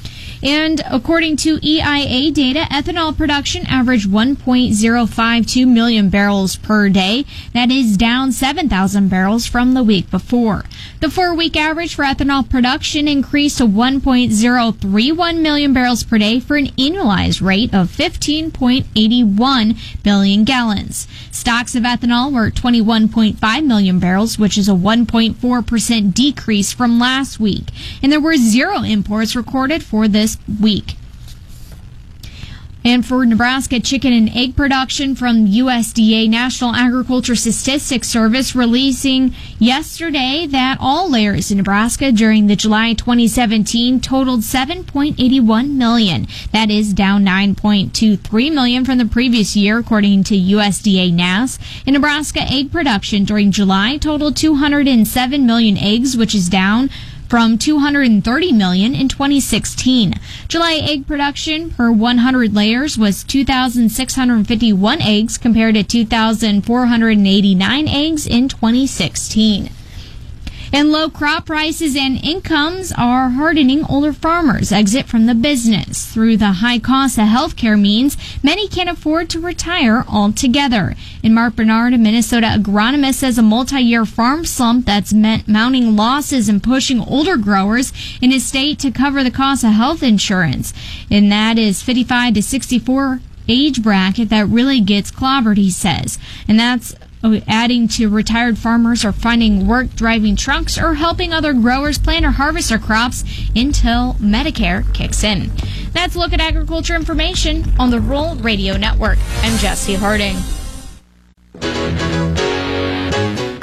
And 0.44 0.82
according 0.92 1.38
to 1.38 1.58
EIA 1.66 2.30
data, 2.30 2.68
ethanol 2.70 3.16
production 3.18 3.66
averaged 3.66 4.10
1.052 4.10 5.68
million 5.68 6.10
barrels 6.10 6.58
per 6.58 6.90
day. 6.90 7.24
That 7.54 7.72
is 7.72 7.96
down 7.96 8.34
7,000 8.34 9.08
barrels 9.08 9.48
from 9.48 9.74
the 9.74 9.84
week 9.84 10.12
before. 10.12 10.66
The 11.00 11.10
four 11.10 11.34
week 11.34 11.56
average 11.56 11.96
for 11.96 12.04
ethanol 12.04 12.50
production 12.50 13.08
increased 13.08 13.60
to 13.60 13.66
1.031 13.66 15.42
million 15.42 15.74
barrels 15.74 16.04
per 16.04 16.18
day 16.18 16.42
for 16.42 16.58
an 16.58 16.68
annualized 16.68 17.42
rate 17.42 17.74
of 17.74 17.90
15.81 17.90 19.78
billion 20.04 20.44
gallons. 20.44 21.08
Stocks 21.32 21.74
of 21.76 21.84
ethanol 21.84 22.34
were 22.34 22.52
21.5 22.52 23.66
million 23.66 24.00
barrels, 24.00 24.38
which 24.38 24.58
is 24.58 24.68
a 24.68 24.74
1.4% 24.74 26.14
decrease 26.14 26.74
from 26.74 27.00
last 27.00 27.40
week. 27.40 27.70
And 28.02 28.12
there 28.12 28.20
were 28.20 28.36
zero 28.36 28.84
imports 28.84 29.36
recorded 29.36 29.84
for 29.84 30.08
this 30.08 30.33
week. 30.62 30.96
And 32.86 33.06
for 33.06 33.26
Nebraska 33.26 33.80
chicken 33.80 34.12
and 34.12 34.30
egg 34.36 34.58
production 34.58 35.16
from 35.16 35.48
USDA 35.48 36.30
National 36.30 36.76
Agriculture 36.76 37.36
Statistics 37.36 38.10
Service 38.10 38.56
releasing 38.58 39.34
yesterday 39.58 40.46
that 40.48 40.78
all 40.82 41.10
layers 41.10 41.50
in 41.50 41.58
Nebraska 41.58 42.12
during 42.12 42.48
the 42.48 42.58
July 42.58 42.92
2017 42.94 44.02
totaled 44.02 44.42
7.81 44.42 45.70
million. 45.76 46.28
That 46.52 46.70
is 46.70 46.94
down 46.94 47.24
9.23 47.24 48.54
million 48.54 48.84
from 48.84 48.98
the 48.98 49.06
previous 49.06 49.56
year 49.56 49.78
according 49.78 50.26
to 50.26 50.36
USDA 50.36 51.14
NASS. 51.14 51.60
In 51.86 51.94
Nebraska 51.94 52.42
egg 52.42 52.74
production 52.74 53.24
during 53.24 53.52
July 53.52 53.96
totaled 53.96 54.36
207 54.36 55.46
million 55.46 55.78
eggs, 55.78 56.18
which 56.18 56.36
is 56.36 56.50
down 56.50 56.90
from 57.34 57.58
230 57.58 58.52
million 58.52 58.94
in 58.94 59.08
2016. 59.08 60.14
July 60.48 60.76
egg 60.76 61.08
production 61.08 61.72
per 61.72 61.92
100 61.92 62.54
layers 62.54 62.96
was 62.96 63.24
2,651 63.24 65.02
eggs 65.02 65.40
compared 65.40 65.74
to 65.74 65.82
2,489 65.82 67.88
eggs 67.88 68.28
in 68.28 68.48
2016. 68.48 69.72
And 70.72 70.92
low 70.92 71.10
crop 71.10 71.48
prices 71.48 71.96
and 71.96 72.24
incomes 72.24 72.92
are 72.92 73.30
hardening 73.30 73.84
older 73.86 74.14
farmers' 74.14 74.72
exit 74.72 75.08
from 75.08 75.26
the 75.26 75.34
business. 75.34 76.06
Through 76.06 76.38
the 76.38 76.54
high 76.54 76.78
cost 76.78 77.18
of 77.18 77.28
health 77.28 77.56
care 77.56 77.78
means, 77.78 78.16
many 78.44 78.68
can't 78.68 78.90
afford 78.90 79.32
to 79.32 79.40
retire 79.40 80.06
altogether. 80.08 80.94
And 81.24 81.34
Mark 81.34 81.56
Bernard, 81.56 81.94
a 81.94 81.98
Minnesota 81.98 82.48
agronomist, 82.48 83.16
says 83.16 83.38
a 83.38 83.42
multi-year 83.42 84.06
farm 84.06 84.46
slump 84.46 84.86
that's 84.86 85.14
meant 85.14 85.48
mounting 85.48 85.96
losses 85.96 86.50
and 86.50 86.62
pushing 86.62 87.00
older 87.00 87.38
growers 87.38 87.94
in 88.22 88.32
his 88.32 88.46
state 88.46 88.78
to 88.80 88.92
cover 88.92 89.24
the 89.24 89.32
cost 89.32 89.64
of 89.64 89.72
health 89.72 90.04
insurance. 90.04 90.74
And 91.10 91.32
that 91.32 91.58
is 91.58 91.82
55 91.82 92.34
to 92.34 92.44
64 92.44 93.22
age 93.48 93.82
bracket 93.82 94.30
that 94.30 94.48
really 94.48 94.82
gets 94.82 95.12
clobbered, 95.12 95.58
he 95.58 95.72
says. 95.72 96.20
And 96.48 96.60
that's 96.60 96.94
uh, 97.24 97.40
adding 97.48 97.88
to 97.88 98.10
retired 98.10 98.58
farmers 98.58 99.06
or 99.06 99.14
finding 99.14 99.66
work 99.66 99.96
driving 99.96 100.36
trucks 100.36 100.78
or 100.78 100.96
helping 100.96 101.32
other 101.32 101.54
growers 101.54 101.98
plant 101.98 102.26
or 102.26 102.32
harvest 102.32 102.70
their 102.70 102.80
crops 102.80 103.24
until 103.56 104.16
Medicare 104.16 104.94
kicks 104.94 105.24
in. 105.24 105.52
That's 105.94 106.16
a 106.16 106.20
look 106.20 106.34
at 106.34 106.42
agriculture 106.42 106.96
information 106.96 107.64
on 107.80 107.92
the 107.92 108.02
Rural 108.02 108.36
Radio 108.36 108.76
Network. 108.76 109.20
I'm 109.42 109.58
Jesse 109.60 109.96
Harding. 109.96 110.36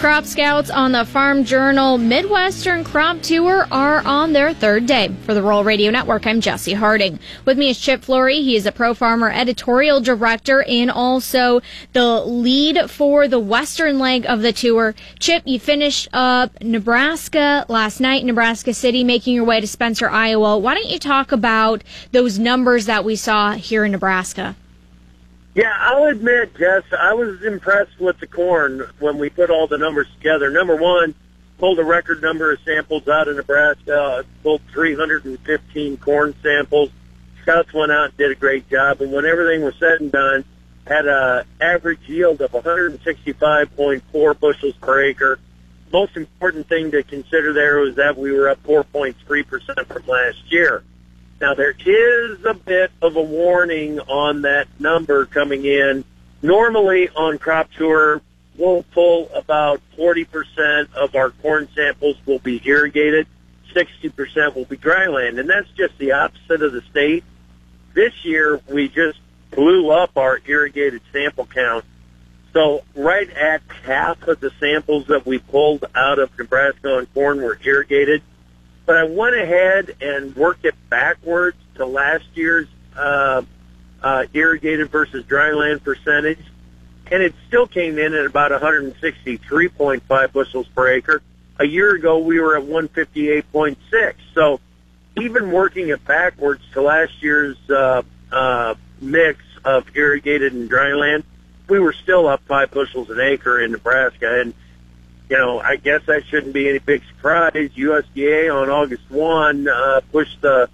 Crop 0.01 0.25
Scouts 0.25 0.71
on 0.71 0.93
the 0.93 1.05
Farm 1.05 1.45
Journal 1.45 1.99
Midwestern 1.99 2.85
Crop 2.85 3.21
Tour 3.21 3.67
are 3.71 4.01
on 4.07 4.33
their 4.33 4.55
third 4.55 4.87
day. 4.87 5.11
For 5.27 5.35
the 5.35 5.43
Rural 5.43 5.63
Radio 5.63 5.91
Network, 5.91 6.27
I'm 6.27 6.41
Jesse 6.41 6.73
Harding. 6.73 7.19
With 7.45 7.59
me 7.59 7.69
is 7.69 7.79
Chip 7.79 8.03
Flory. 8.03 8.43
He 8.43 8.57
is 8.57 8.65
a 8.65 8.73
Pro 8.73 8.95
Farmer 8.95 9.31
editorial 9.31 10.01
director 10.01 10.63
and 10.63 10.91
also 10.91 11.61
the 11.93 12.21
lead 12.25 12.91
for 12.91 13.29
the 13.29 13.39
western 13.39 13.99
leg 13.99 14.25
of 14.25 14.41
the 14.41 14.55
tour. 14.55 14.95
Chip, 15.19 15.43
you 15.45 15.61
finished 15.61 16.09
up 16.15 16.63
Nebraska 16.63 17.67
last 17.69 18.01
night, 18.01 18.25
Nebraska 18.25 18.73
City, 18.73 19.05
making 19.05 19.35
your 19.35 19.45
way 19.45 19.61
to 19.61 19.67
Spencer, 19.67 20.09
Iowa. 20.09 20.57
Why 20.57 20.73
don't 20.75 20.89
you 20.89 20.99
talk 20.99 21.31
about 21.31 21.85
those 22.13 22.39
numbers 22.39 22.87
that 22.87 23.05
we 23.05 23.17
saw 23.17 23.53
here 23.53 23.85
in 23.85 23.93
Nebraska? 23.93 24.57
Yeah, 25.61 25.77
I'll 25.79 26.07
admit, 26.07 26.57
Jess, 26.57 26.85
I 26.99 27.13
was 27.13 27.43
impressed 27.43 28.01
with 28.01 28.19
the 28.19 28.27
corn 28.27 28.89
when 28.99 29.19
we 29.19 29.29
put 29.29 29.51
all 29.51 29.67
the 29.67 29.77
numbers 29.77 30.07
together. 30.17 30.49
Number 30.49 30.75
one, 30.75 31.15
pulled 31.59 31.79
a 31.79 31.85
record 31.85 32.23
number 32.23 32.51
of 32.51 32.61
samples 32.65 33.07
out 33.07 33.29
of 33.29 33.37
Nebraska, 33.37 34.25
pulled 34.43 34.63
315 34.73 35.99
corn 35.99 36.35
samples. 36.43 36.89
Scouts 37.43 37.75
went 37.75 37.93
out 37.93 38.07
and 38.07 38.17
did 38.17 38.31
a 38.31 38.37
great 38.37 38.71
job, 38.71 39.03
and 39.03 39.13
when 39.13 39.27
everything 39.27 39.63
was 39.63 39.75
said 39.79 40.01
and 40.01 40.11
done, 40.11 40.47
had 40.87 41.07
a 41.07 41.45
average 41.61 42.01
yield 42.07 42.41
of 42.41 42.53
165.4 42.53 44.41
bushels 44.41 44.75
per 44.81 45.03
acre. 45.05 45.39
Most 45.93 46.17
important 46.17 46.71
thing 46.71 46.91
to 46.93 47.03
consider 47.03 47.53
there 47.53 47.81
was 47.81 47.97
that 47.97 48.17
we 48.17 48.33
were 48.33 48.49
up 48.49 48.63
4.3% 48.63 49.15
from 49.87 50.07
last 50.07 50.51
year. 50.51 50.83
Now 51.41 51.55
there 51.55 51.75
is 51.85 52.45
a 52.45 52.55
bit 52.55 52.91
of 53.01 53.17
a 53.17 53.23
warning 53.23 53.99
on 54.01 54.43
that 54.43 54.69
number 54.79 55.25
coming 55.27 55.65
in. 55.65 56.05
Normally 56.43 57.09
on 57.09 57.39
crop 57.39 57.71
tour, 57.77 58.21
we'll 58.59 58.83
pull 58.95 59.31
about 59.35 59.81
40% 59.99 60.93
of 60.95 61.15
our 61.15 61.31
corn 61.31 61.69
samples 61.75 62.17
will 62.27 62.39
be 62.39 62.61
irrigated. 62.65 63.27
60% 63.75 64.55
will 64.55 64.65
be 64.67 64.77
dryland. 64.77 65.39
And 65.39 65.49
that's 65.49 65.69
just 65.77 65.97
the 65.99 66.13
opposite 66.13 66.63
of 66.63 66.73
the 66.73 66.83
state. 66.91 67.25
This 67.95 68.25
year, 68.25 68.61
we 68.69 68.89
just 68.89 69.19
blew 69.51 69.91
up 69.91 70.17
our 70.17 70.41
irrigated 70.47 71.01
sample 71.13 71.47
count. 71.47 71.85
So 72.53 72.83
right 72.95 73.31
at 73.31 73.63
half 73.85 74.27
of 74.27 74.41
the 74.41 74.51
samples 74.61 75.07
that 75.07 75.25
we 75.25 75.39
pulled 75.39 75.85
out 75.95 76.19
of 76.19 76.37
Nebraska 76.39 76.97
on 76.97 77.07
corn 77.07 77.41
were 77.41 77.59
irrigated. 77.63 78.23
But 78.91 78.97
I 78.97 79.05
went 79.05 79.37
ahead 79.37 79.95
and 80.01 80.35
worked 80.35 80.65
it 80.65 80.75
backwards 80.89 81.57
to 81.77 81.87
last 81.87 82.25
year's 82.35 82.67
uh, 82.97 83.43
uh, 84.03 84.25
irrigated 84.35 84.91
versus 84.91 85.25
dryland 85.27 85.85
percentage, 85.85 86.41
and 87.09 87.23
it 87.23 87.33
still 87.47 87.69
came 87.69 88.01
in 88.01 88.15
at 88.15 88.27
about 88.27 88.51
163.5 88.51 90.33
bushels 90.33 90.67
per 90.75 90.89
acre. 90.89 91.23
A 91.61 91.65
year 91.65 91.95
ago, 91.95 92.19
we 92.19 92.41
were 92.41 92.57
at 92.57 92.65
158.6. 92.65 94.15
So 94.35 94.59
even 95.17 95.53
working 95.53 95.91
it 95.91 96.05
backwards 96.05 96.65
to 96.73 96.83
last 96.83 97.23
year's 97.23 97.59
uh, 97.71 98.03
uh, 98.33 98.75
mix 99.01 99.39
of 99.65 99.87
irrigated 99.97 100.53
and 100.53 100.69
dryland, 100.69 101.23
we 101.69 101.79
were 101.79 101.93
still 101.93 102.27
up 102.27 102.43
five 102.49 102.73
bushels 102.73 103.09
an 103.09 103.21
acre 103.21 103.61
in 103.61 103.71
Nebraska, 103.71 104.41
and 104.41 104.53
you 105.31 105.39
know, 105.39 105.61
I 105.61 105.77
guess 105.77 106.05
that 106.07 106.27
shouldn't 106.27 106.53
be 106.53 106.69
any 106.69 106.81
big 106.81 107.03
surprise. 107.05 107.53
USDA 107.55 108.53
on 108.53 108.69
August 108.69 109.09
1 109.09 109.69
uh, 109.69 110.01
pushed 110.11 110.41
the 110.41 110.69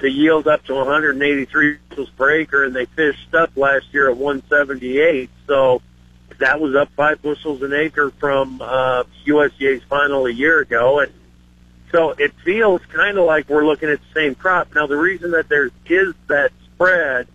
the 0.00 0.10
yield 0.10 0.48
up 0.48 0.64
to 0.64 0.74
183 0.74 1.76
bushels 1.90 2.08
per 2.16 2.30
acre, 2.40 2.64
and 2.64 2.74
they 2.74 2.86
fished 2.86 3.34
up 3.34 3.54
last 3.54 3.84
year 3.92 4.08
at 4.08 4.16
178. 4.16 5.28
So 5.46 5.82
that 6.38 6.58
was 6.58 6.74
up 6.74 6.88
five 6.96 7.20
bushels 7.20 7.62
an 7.62 7.74
acre 7.74 8.10
from 8.12 8.62
uh, 8.62 9.04
USDA's 9.26 9.84
final 9.84 10.26
a 10.26 10.32
year 10.32 10.60
ago, 10.60 11.00
and 11.00 11.12
so 11.92 12.10
it 12.10 12.32
feels 12.44 12.80
kind 12.86 13.16
of 13.18 13.26
like 13.26 13.48
we're 13.48 13.66
looking 13.66 13.90
at 13.90 14.00
the 14.00 14.20
same 14.20 14.34
crop. 14.34 14.74
Now, 14.74 14.86
the 14.86 14.96
reason 14.96 15.32
that 15.32 15.48
there 15.48 15.70
is 15.86 16.14
that 16.28 16.50
spread 16.64 17.28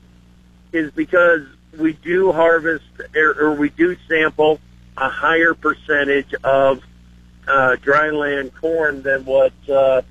is 0.74 0.92
because 0.92 1.44
we 1.78 1.94
do 1.94 2.32
harvest 2.32 2.86
or, 3.16 3.40
or 3.40 3.54
we 3.54 3.70
do 3.70 3.96
sample 4.10 4.60
a 4.98 5.10
higher 5.10 5.54
percentage 5.54 6.34
of 6.44 6.82
uh, 7.48 7.76
dryland 7.82 8.54
corn 8.54 9.02
than 9.02 9.26
what 9.26 9.54
uh, 9.70 10.02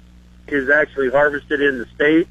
is 0.46 0.68
actually 0.70 1.10
harvested 1.10 1.60
in 1.60 1.78
the 1.78 1.86
state. 1.94 2.28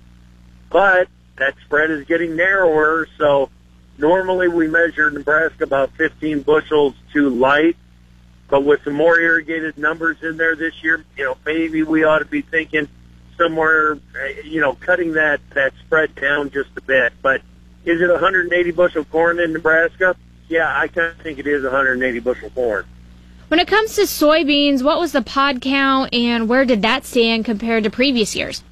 But 0.70 1.08
that 1.38 1.56
spread 1.66 1.92
is 1.92 2.06
getting 2.06 2.36
narrower, 2.36 3.08
so 3.18 3.50
normally 3.98 4.48
we 4.48 4.68
measure 4.68 5.10
Nebraska 5.10 5.64
about 5.64 5.92
15 5.98 6.42
bushels 6.42 6.96
too 7.12 7.30
light. 7.30 7.76
But 8.50 8.64
with 8.64 8.84
some 8.84 8.94
more 8.94 9.20
irrigated 9.20 9.78
numbers 9.78 10.18
in 10.22 10.38
there 10.38 10.56
this 10.56 10.84
year, 10.84 11.04
you 11.18 11.26
know, 11.26 11.38
maybe 11.46 11.82
we 11.82 12.04
ought 12.04 12.20
to 12.20 12.26
be 12.26 12.42
thinking 12.42 12.88
somewhere, 13.38 13.94
uh, 13.94 14.26
you 14.44 14.62
know, 14.62 14.74
cutting 14.74 15.14
that 15.14 15.42
that 15.56 15.74
spread 15.86 16.14
down 16.16 16.52
just 16.52 16.70
a 16.78 16.82
bit. 16.82 17.14
But 17.22 17.42
is 17.86 18.00
it 18.00 18.10
180 18.10 18.72
bushel 18.72 19.06
corn 19.06 19.40
in 19.40 19.54
Nebraska? 19.54 20.16
Yeah, 20.54 20.72
I 20.72 20.88
kind 20.88 21.08
of 21.08 21.18
think 21.18 21.40
it 21.40 21.48
is 21.48 21.64
180 21.64 22.20
bushel 22.20 22.52
corn. 22.52 22.86
When 23.48 23.60
it 23.60 23.68
comes 23.68 23.96
to 23.96 24.02
soybeans, 24.04 24.84
what 24.84 25.00
was 25.00 25.12
the 25.12 25.24
pod 25.24 25.62
count 25.62 26.14
and 26.14 26.48
where 26.48 26.64
did 26.64 26.84
that 26.84 27.08
stand 27.08 27.44
compared 27.44 27.86
to 27.86 27.90
previous 27.90 28.36
years? 28.36 28.64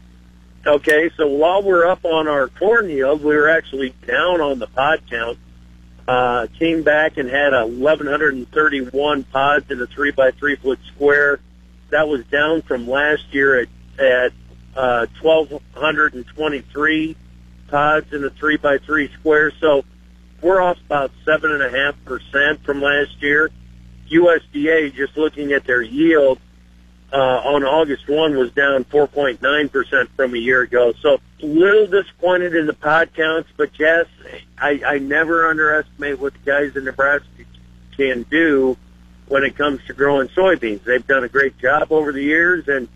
Okay, 0.63 1.09
so 1.17 1.25
while 1.25 1.63
we're 1.63 1.87
up 1.87 2.05
on 2.05 2.27
our 2.27 2.49
corn 2.49 2.87
yield, 2.87 3.23
we 3.23 3.35
were 3.35 3.49
actually 3.49 3.95
down 4.05 4.41
on 4.41 4.59
the 4.59 4.67
pod 4.67 5.01
count. 5.09 5.39
Uh, 6.07 6.45
came 6.59 6.83
back 6.83 7.17
and 7.17 7.27
had 7.27 7.51
1,131 7.51 9.23
pods 9.23 9.71
in 9.71 9.81
a 9.81 9.87
three 9.87 10.11
by 10.11 10.29
three 10.29 10.57
foot 10.57 10.77
square. 10.93 11.39
That 11.89 12.07
was 12.07 12.23
down 12.25 12.61
from 12.61 12.87
last 12.87 13.23
year 13.33 13.61
at 13.61 13.69
at 13.97 14.33
uh, 14.75 15.07
1,223 15.19 17.15
pods 17.69 18.13
in 18.13 18.23
a 18.23 18.29
three 18.29 18.57
by 18.57 18.77
three 18.77 19.11
square. 19.13 19.51
So 19.59 19.83
we're 20.41 20.61
off 20.61 20.77
about 20.85 21.11
seven 21.25 21.51
and 21.51 21.61
a 21.61 21.69
half 21.69 21.95
percent 22.05 22.63
from 22.63 22.81
last 22.81 23.21
year. 23.21 23.49
USDA, 24.09 24.93
just 24.93 25.15
looking 25.17 25.53
at 25.53 25.65
their 25.65 25.81
yield 25.81 26.39
uh, 27.13 27.15
on 27.15 27.63
August 27.63 28.09
1, 28.09 28.35
was 28.35 28.51
down 28.51 28.83
4.9 28.85 29.71
percent 29.71 30.09
from 30.15 30.33
a 30.33 30.37
year 30.37 30.61
ago. 30.61 30.93
So 31.01 31.19
a 31.41 31.45
little 31.45 31.87
disappointed 31.87 32.55
in 32.55 32.67
the 32.67 32.73
pod 32.73 33.13
counts, 33.13 33.49
but 33.55 33.69
yes, 33.79 34.05
I, 34.57 34.81
I 34.85 34.97
never 34.99 35.49
underestimate 35.49 36.19
what 36.19 36.33
the 36.33 36.39
guys 36.39 36.75
in 36.75 36.85
Nebraska 36.85 37.27
can 37.95 38.23
do 38.23 38.77
when 39.27 39.43
it 39.43 39.55
comes 39.55 39.79
to 39.87 39.93
growing 39.93 40.27
soybeans. 40.29 40.83
They've 40.83 41.05
done 41.05 41.23
a 41.23 41.29
great 41.29 41.57
job 41.57 41.91
over 41.91 42.11
the 42.11 42.23
years, 42.23 42.67
and 42.67 42.89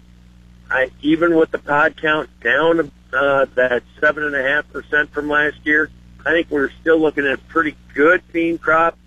I, 0.70 0.92
even 1.02 1.36
with 1.36 1.52
the 1.52 1.60
pod 1.60 1.96
count 2.02 2.30
down 2.42 2.92
uh, 3.14 3.46
that 3.56 3.84
seven 4.02 4.24
and 4.24 4.36
a 4.36 4.44
half 4.44 4.70
percent 4.72 5.12
from 5.12 5.30
last 5.30 5.58
year, 5.64 5.90
I 6.26 6.32
think 6.32 6.50
we're 6.50 6.72
still 6.82 7.00
looking 7.00 7.26
at 7.26 7.34
a 7.34 7.38
pretty 7.38 7.76
good 7.94 8.24
bean 8.34 8.58
crop 8.58 8.98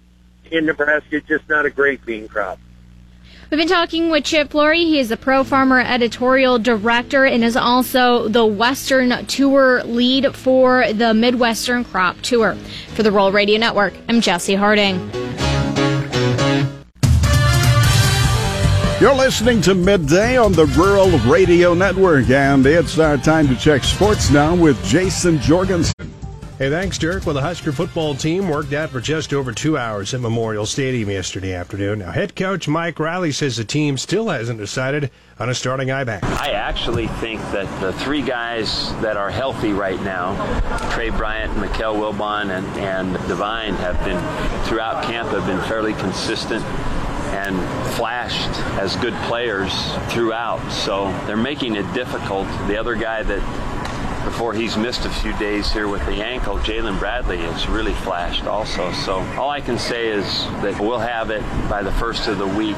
in 0.51 0.67
Nebraska, 0.67 1.21
just 1.21 1.49
not 1.49 1.67
a 1.67 1.71
great 1.71 2.05
bean 2.07 2.29
crop. 2.29 2.61
We've 3.51 3.59
been 3.59 3.67
talking 3.67 4.11
with 4.11 4.25
Chip 4.25 4.51
Flory. 4.51 4.85
He 4.85 4.99
is 4.99 5.09
the 5.09 5.17
Pro 5.17 5.43
Farmer 5.43 5.81
Editorial 5.81 6.59
Director 6.59 7.25
and 7.25 7.43
is 7.43 7.57
also 7.57 8.29
the 8.29 8.45
Western 8.45 9.25
Tour 9.27 9.83
lead 9.85 10.37
for 10.37 10.93
the 10.93 11.15
Midwestern 11.15 11.85
Crop 11.85 12.21
Tour. 12.21 12.55
For 12.95 13.03
the 13.03 13.11
Rural 13.11 13.33
Radio 13.33 13.59
Network, 13.59 13.95
I'm 14.09 14.21
Jesse 14.21 14.55
Harding. 14.55 14.99
You're 19.01 19.15
listening 19.15 19.61
to 19.63 19.75
Midday 19.75 20.37
on 20.37 20.53
the 20.53 20.67
Rural 20.77 21.09
Radio 21.21 21.73
Network, 21.73 22.29
and 22.31 22.67
it's 22.67 22.99
our 22.99 23.17
time 23.17 23.49
to 23.49 23.57
check 23.57 23.83
sports 23.83 24.31
now 24.31 24.55
with 24.55 24.83
Jason 24.85 25.41
Jorgensen. 25.41 26.08
Hey, 26.59 26.71
thanks, 26.71 26.99
Dirk. 26.99 27.25
Well, 27.25 27.37
the 27.37 27.41
Husker 27.41 27.71
football 27.71 28.17
team 28.17 28.49
worked 28.49 28.73
out 28.73 28.91
for 28.91 29.01
just 29.01 29.33
over 29.33 29.53
two 29.53 29.79
hours 29.79 30.13
at 30.13 30.21
Memorial 30.21 30.67
Stadium 30.67 31.09
yesterday 31.09 31.55
afternoon. 31.55 32.01
Now, 32.01 32.11
head 32.11 32.35
coach 32.35 32.67
Mike 32.67 32.99
Riley 32.99 33.31
says 33.31 33.57
the 33.57 33.65
team 33.65 33.97
still 33.97 34.29
hasn't 34.29 34.59
decided 34.59 35.13
on 35.39 35.51
a 35.51 35.55
starting 35.55 35.93
I 35.93 36.03
back. 36.03 36.25
I 36.25 36.51
actually 36.51 37.07
think 37.07 37.41
that 37.53 37.81
the 37.81 37.93
three 38.01 38.23
guys 38.23 38.93
that 39.03 39.17
are 39.17 39.31
healthy 39.31 39.73
right 39.73 40.03
now, 40.03 40.35
Tre 40.91 41.11
Bryant, 41.11 41.53
Mikale 41.59 41.95
Wilbon, 41.95 42.51
and, 42.51 42.67
and 42.79 43.13
Devine, 43.29 43.75
have 43.75 44.05
been 44.05 44.19
throughout 44.65 45.05
camp 45.05 45.29
have 45.29 45.47
been 45.47 45.61
fairly 45.69 45.93
consistent 45.93 46.65
and 47.35 47.57
flashed 47.95 48.51
as 48.81 48.97
good 48.97 49.15
players 49.29 49.73
throughout. 50.09 50.69
So 50.73 51.05
they're 51.29 51.37
making 51.37 51.77
it 51.77 51.85
difficult. 51.95 52.49
The 52.67 52.77
other 52.77 52.97
guy 52.97 53.23
that 53.23 53.68
before 54.29 54.53
he's 54.53 54.77
missed 54.77 55.07
a 55.07 55.11
few 55.11 55.33
days 55.39 55.73
here 55.73 55.89
with 55.89 56.05
the 56.05 56.23
ankle, 56.23 56.59
Jaylin 56.59 56.99
Bradley 56.99 57.39
has 57.39 57.67
really 57.67 57.95
flashed 57.95 58.45
also. 58.45 58.93
So 58.93 59.21
all 59.39 59.49
I 59.49 59.63
can 59.63 59.79
say 59.79 60.09
is 60.09 60.25
that 60.61 60.79
we'll 60.79 60.99
have 60.99 61.31
it 61.31 61.41
by 61.71 61.83
the 61.83 61.93
first 61.93 62.29
of 62.29 62.37
the 62.37 62.47
week. 62.47 62.77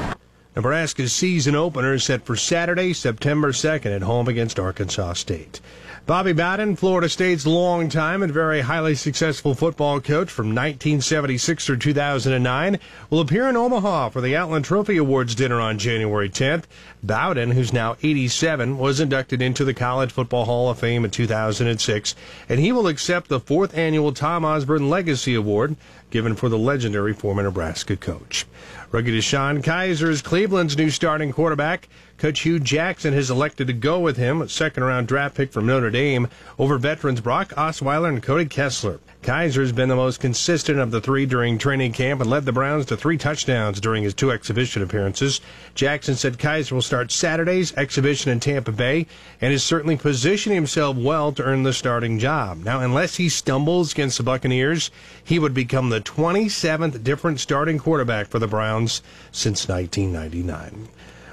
Nebraska's 0.55 1.11
season 1.11 1.53
opener 1.53 1.95
is 1.95 2.05
set 2.05 2.23
for 2.23 2.37
Saturday, 2.37 2.93
September 2.93 3.51
2nd 3.51 3.93
at 3.93 4.01
home 4.01 4.29
against 4.29 4.59
Arkansas 4.59 5.13
State. 5.13 5.59
Bobby 6.07 6.33
Bowden, 6.33 6.75
Florida 6.75 7.07
State's 7.07 7.45
longtime 7.45 8.23
and 8.23 8.33
very 8.33 8.61
highly 8.61 8.95
successful 8.95 9.53
football 9.53 10.01
coach 10.01 10.31
from 10.31 10.47
1976 10.47 11.65
through 11.65 11.77
2009, 11.77 12.79
will 13.11 13.19
appear 13.19 13.47
in 13.47 13.55
Omaha 13.55 14.09
for 14.09 14.19
the 14.19 14.35
Outland 14.35 14.65
Trophy 14.65 14.97
Awards 14.97 15.35
dinner 15.35 15.61
on 15.61 15.77
January 15.77 16.27
10th. 16.27 16.63
Bowden, 17.03 17.51
who's 17.51 17.71
now 17.71 17.97
87, 18.01 18.79
was 18.79 18.99
inducted 18.99 19.43
into 19.43 19.63
the 19.63 19.75
College 19.75 20.11
Football 20.11 20.45
Hall 20.45 20.71
of 20.71 20.79
Fame 20.79 21.05
in 21.05 21.11
2006, 21.11 22.15
and 22.49 22.59
he 22.59 22.71
will 22.71 22.87
accept 22.87 23.29
the 23.29 23.39
fourth 23.39 23.77
annual 23.77 24.11
Tom 24.11 24.43
Osborne 24.43 24.89
Legacy 24.89 25.35
Award 25.35 25.75
given 26.09 26.35
for 26.35 26.49
the 26.49 26.57
legendary 26.57 27.13
former 27.13 27.43
Nebraska 27.43 27.95
coach. 27.95 28.45
Rookie 28.91 29.17
DeShone 29.17 29.63
Kizer 29.63 30.09
is 30.09 30.21
Cleveland's 30.21 30.77
new 30.77 30.89
starting 30.89 31.31
quarterback. 31.31 31.87
Coach 32.21 32.41
Hue 32.41 32.59
Jackson 32.59 33.13
has 33.13 33.31
elected 33.31 33.65
to 33.65 33.73
go 33.73 33.99
with 33.99 34.15
him, 34.15 34.43
a 34.43 34.47
second 34.47 34.83
round 34.83 35.07
draft 35.07 35.33
pick 35.33 35.51
from 35.51 35.65
Notre 35.65 35.89
Dame, 35.89 36.27
over 36.59 36.77
veterans 36.77 37.19
Brock 37.19 37.49
Osweiler 37.57 38.09
and 38.09 38.21
Cody 38.21 38.45
Kessler. 38.45 38.99
Kizer 39.23 39.61
has 39.61 39.71
been 39.71 39.89
the 39.89 39.95
most 39.95 40.19
consistent 40.19 40.77
of 40.77 40.91
the 40.91 41.01
three 41.01 41.25
during 41.25 41.57
training 41.57 41.93
camp 41.93 42.21
and 42.21 42.29
led 42.29 42.45
the 42.45 42.51
Browns 42.51 42.85
to 42.85 42.95
three 42.95 43.17
touchdowns 43.17 43.79
during 43.79 44.03
his 44.03 44.13
two 44.13 44.29
exhibition 44.31 44.83
appearances. 44.83 45.41
Jackson 45.73 46.13
said 46.13 46.37
Kizer 46.37 46.73
will 46.73 46.83
start 46.83 47.11
Saturday's 47.11 47.73
exhibition 47.75 48.31
in 48.31 48.39
Tampa 48.39 48.71
Bay 48.71 49.07
and 49.41 49.51
is 49.51 49.63
certainly 49.63 49.97
positioning 49.97 50.57
himself 50.57 50.97
well 50.97 51.31
to 51.31 51.43
earn 51.43 51.63
the 51.63 51.73
starting 51.73 52.19
job. 52.19 52.63
Now, 52.63 52.81
unless 52.81 53.15
he 53.15 53.29
stumbles 53.29 53.93
against 53.93 54.19
the 54.19 54.23
Buccaneers, 54.23 54.91
he 55.23 55.39
would 55.39 55.55
become 55.55 55.89
the 55.89 56.01
27th 56.01 57.03
different 57.03 57.39
starting 57.39 57.79
quarterback 57.79 58.27
for 58.27 58.37
the 58.37 58.47
Browns 58.47 59.01
since 59.31 59.67
1999. 59.67 60.87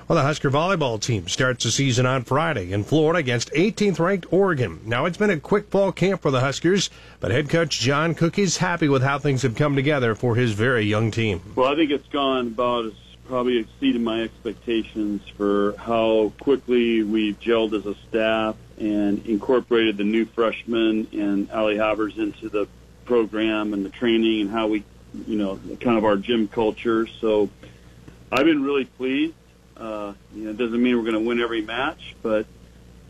Well, 0.09 0.16
the 0.16 0.23
Husker 0.23 0.51
volleyball 0.51 0.99
team 0.99 1.29
starts 1.29 1.64
the 1.64 1.71
season 1.71 2.07
on 2.07 2.25
Friday 2.25 2.73
in 2.73 2.83
Florida 2.83 3.18
against 3.18 3.53
18th 3.53 3.99
ranked 3.99 4.33
Oregon. 4.33 4.81
Now, 4.87 5.05
it's 5.05 5.18
been 5.18 5.29
a 5.29 5.38
quick 5.38 5.68
fall 5.68 5.92
camp 5.92 6.23
for 6.23 6.31
the 6.31 6.40
Huskers, 6.40 6.88
but 7.21 7.31
head 7.31 7.51
coach 7.51 7.79
John 7.79 8.14
Cook 8.14 8.38
is 8.38 8.57
happy 8.57 8.88
with 8.88 9.03
how 9.03 9.18
things 9.18 9.42
have 9.42 9.55
come 9.55 9.77
together 9.77 10.14
for 10.14 10.35
his 10.35 10.53
very 10.53 10.87
young 10.87 11.11
team. 11.11 11.42
Well, 11.55 11.71
I 11.71 11.77
think 11.77 11.90
it's 11.90 12.09
gone 12.09 12.47
about 12.47 12.87
as 12.87 12.94
probably 13.27 13.59
exceeded 13.59 14.01
my 14.01 14.23
expectations 14.23 15.21
for 15.37 15.75
how 15.77 16.33
quickly 16.40 17.03
we've 17.03 17.38
gelled 17.38 17.75
as 17.75 17.85
a 17.85 17.94
staff 18.09 18.57
and 18.79 19.27
incorporated 19.27 19.99
the 19.99 20.05
new 20.05 20.25
freshmen 20.25 21.07
and 21.12 21.51
Ali 21.51 21.77
Havers 21.77 22.16
into 22.16 22.49
the 22.49 22.66
program 23.05 23.75
and 23.75 23.85
the 23.85 23.90
training 23.90 24.40
and 24.40 24.51
how 24.51 24.68
we, 24.68 24.85
you 25.27 25.37
know, 25.37 25.61
kind 25.81 25.99
of 25.99 26.07
our 26.07 26.16
gym 26.16 26.49
culture. 26.49 27.07
So 27.07 27.51
I've 28.33 28.47
been 28.47 28.62
really 28.62 28.87
pleased. 28.87 29.35
Uh, 29.79 30.14
you 30.35 30.45
know, 30.45 30.51
it 30.51 30.57
doesn't 30.57 30.83
mean 30.83 30.97
we're 30.97 31.11
going 31.11 31.23
to 31.23 31.29
win 31.29 31.41
every 31.41 31.62
match, 31.62 32.17
but 32.23 32.47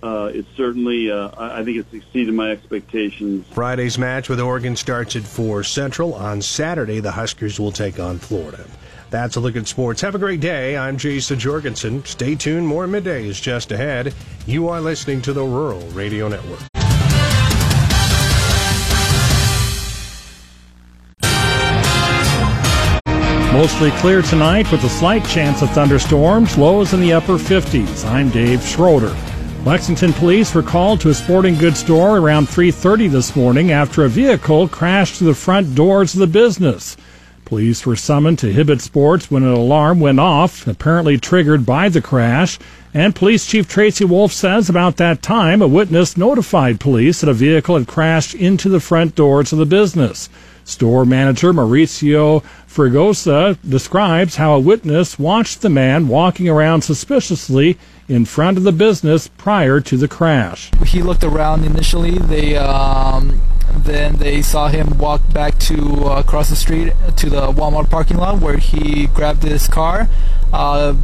uh, 0.02 0.30
it's 0.32 0.48
certainly, 0.56 1.10
uh, 1.10 1.30
I 1.36 1.64
think 1.64 1.78
it's 1.78 1.92
exceeded 1.92 2.34
my 2.34 2.50
expectations. 2.50 3.46
Friday's 3.50 3.98
match 3.98 4.28
with 4.28 4.40
Oregon 4.40 4.76
starts 4.76 5.16
at 5.16 5.22
4 5.22 5.64
Central. 5.64 6.14
On 6.14 6.40
Saturday, 6.42 7.00
the 7.00 7.12
Huskers 7.12 7.58
will 7.58 7.72
take 7.72 7.98
on 7.98 8.18
Florida. 8.18 8.64
That's 9.10 9.36
a 9.36 9.40
look 9.40 9.56
at 9.56 9.66
sports. 9.66 10.02
Have 10.02 10.14
a 10.14 10.18
great 10.18 10.40
day. 10.40 10.76
I'm 10.76 10.98
Jason 10.98 11.38
Jorgensen. 11.38 12.04
Stay 12.04 12.34
tuned. 12.34 12.66
More 12.66 12.86
midday 12.86 13.26
is 13.26 13.40
just 13.40 13.72
ahead. 13.72 14.14
You 14.46 14.68
are 14.68 14.80
listening 14.80 15.22
to 15.22 15.32
the 15.32 15.42
Rural 15.42 15.80
Radio 15.88 16.28
Network. 16.28 16.60
Mostly 23.58 23.90
clear 23.90 24.22
tonight 24.22 24.70
with 24.70 24.84
a 24.84 24.88
slight 24.88 25.24
chance 25.24 25.62
of 25.62 25.70
thunderstorms, 25.70 26.56
lows 26.56 26.92
in 26.92 27.00
the 27.00 27.12
upper 27.12 27.32
50s. 27.32 28.04
I'm 28.04 28.30
Dave 28.30 28.62
Schroeder. 28.62 29.12
Lexington 29.64 30.12
police 30.12 30.54
were 30.54 30.62
called 30.62 31.00
to 31.00 31.08
a 31.08 31.14
sporting 31.14 31.56
goods 31.56 31.80
store 31.80 32.18
around 32.18 32.48
3:30 32.48 33.08
this 33.08 33.34
morning 33.34 33.72
after 33.72 34.04
a 34.04 34.08
vehicle 34.08 34.68
crashed 34.68 35.16
through 35.16 35.26
the 35.26 35.34
front 35.34 35.74
doors 35.74 36.14
of 36.14 36.20
the 36.20 36.28
business. 36.28 36.96
Police 37.44 37.84
were 37.84 37.96
summoned 37.96 38.38
to 38.38 38.52
Hibbett 38.52 38.80
Sports 38.80 39.28
when 39.28 39.42
an 39.42 39.52
alarm 39.52 39.98
went 39.98 40.20
off, 40.20 40.64
apparently 40.68 41.18
triggered 41.18 41.66
by 41.66 41.88
the 41.88 42.00
crash. 42.00 42.60
And 42.94 43.12
Police 43.12 43.44
Chief 43.44 43.66
Tracy 43.66 44.04
Wolf 44.04 44.32
says 44.32 44.68
about 44.68 44.98
that 44.98 45.20
time, 45.20 45.62
a 45.62 45.66
witness 45.66 46.16
notified 46.16 46.78
police 46.78 47.22
that 47.22 47.28
a 47.28 47.34
vehicle 47.34 47.76
had 47.76 47.88
crashed 47.88 48.36
into 48.36 48.68
the 48.68 48.78
front 48.78 49.16
doors 49.16 49.52
of 49.52 49.58
the 49.58 49.66
business. 49.66 50.28
Store 50.68 51.06
manager 51.06 51.54
Mauricio 51.54 52.44
Fregosa 52.68 53.56
describes 53.66 54.36
how 54.36 54.52
a 54.52 54.60
witness 54.60 55.18
watched 55.18 55.62
the 55.62 55.70
man 55.70 56.08
walking 56.08 56.46
around 56.46 56.82
suspiciously 56.82 57.78
in 58.06 58.26
front 58.26 58.58
of 58.58 58.64
the 58.64 58.72
business 58.72 59.28
prior 59.28 59.80
to 59.80 59.96
the 59.96 60.06
crash. 60.06 60.70
He 60.84 61.02
looked 61.02 61.24
around 61.24 61.64
initially. 61.64 62.18
They 62.18 62.54
um, 62.56 63.40
then 63.74 64.16
they 64.16 64.42
saw 64.42 64.68
him 64.68 64.98
walk 64.98 65.22
back 65.32 65.58
to 65.60 66.04
uh, 66.04 66.20
across 66.20 66.50
the 66.50 66.56
street 66.56 66.92
to 67.16 67.30
the 67.30 67.50
Walmart 67.50 67.88
parking 67.88 68.18
lot 68.18 68.42
where 68.42 68.58
he 68.58 69.06
grabbed 69.06 69.44
his 69.44 69.68
car. 69.68 70.10
Uh, 70.52 70.96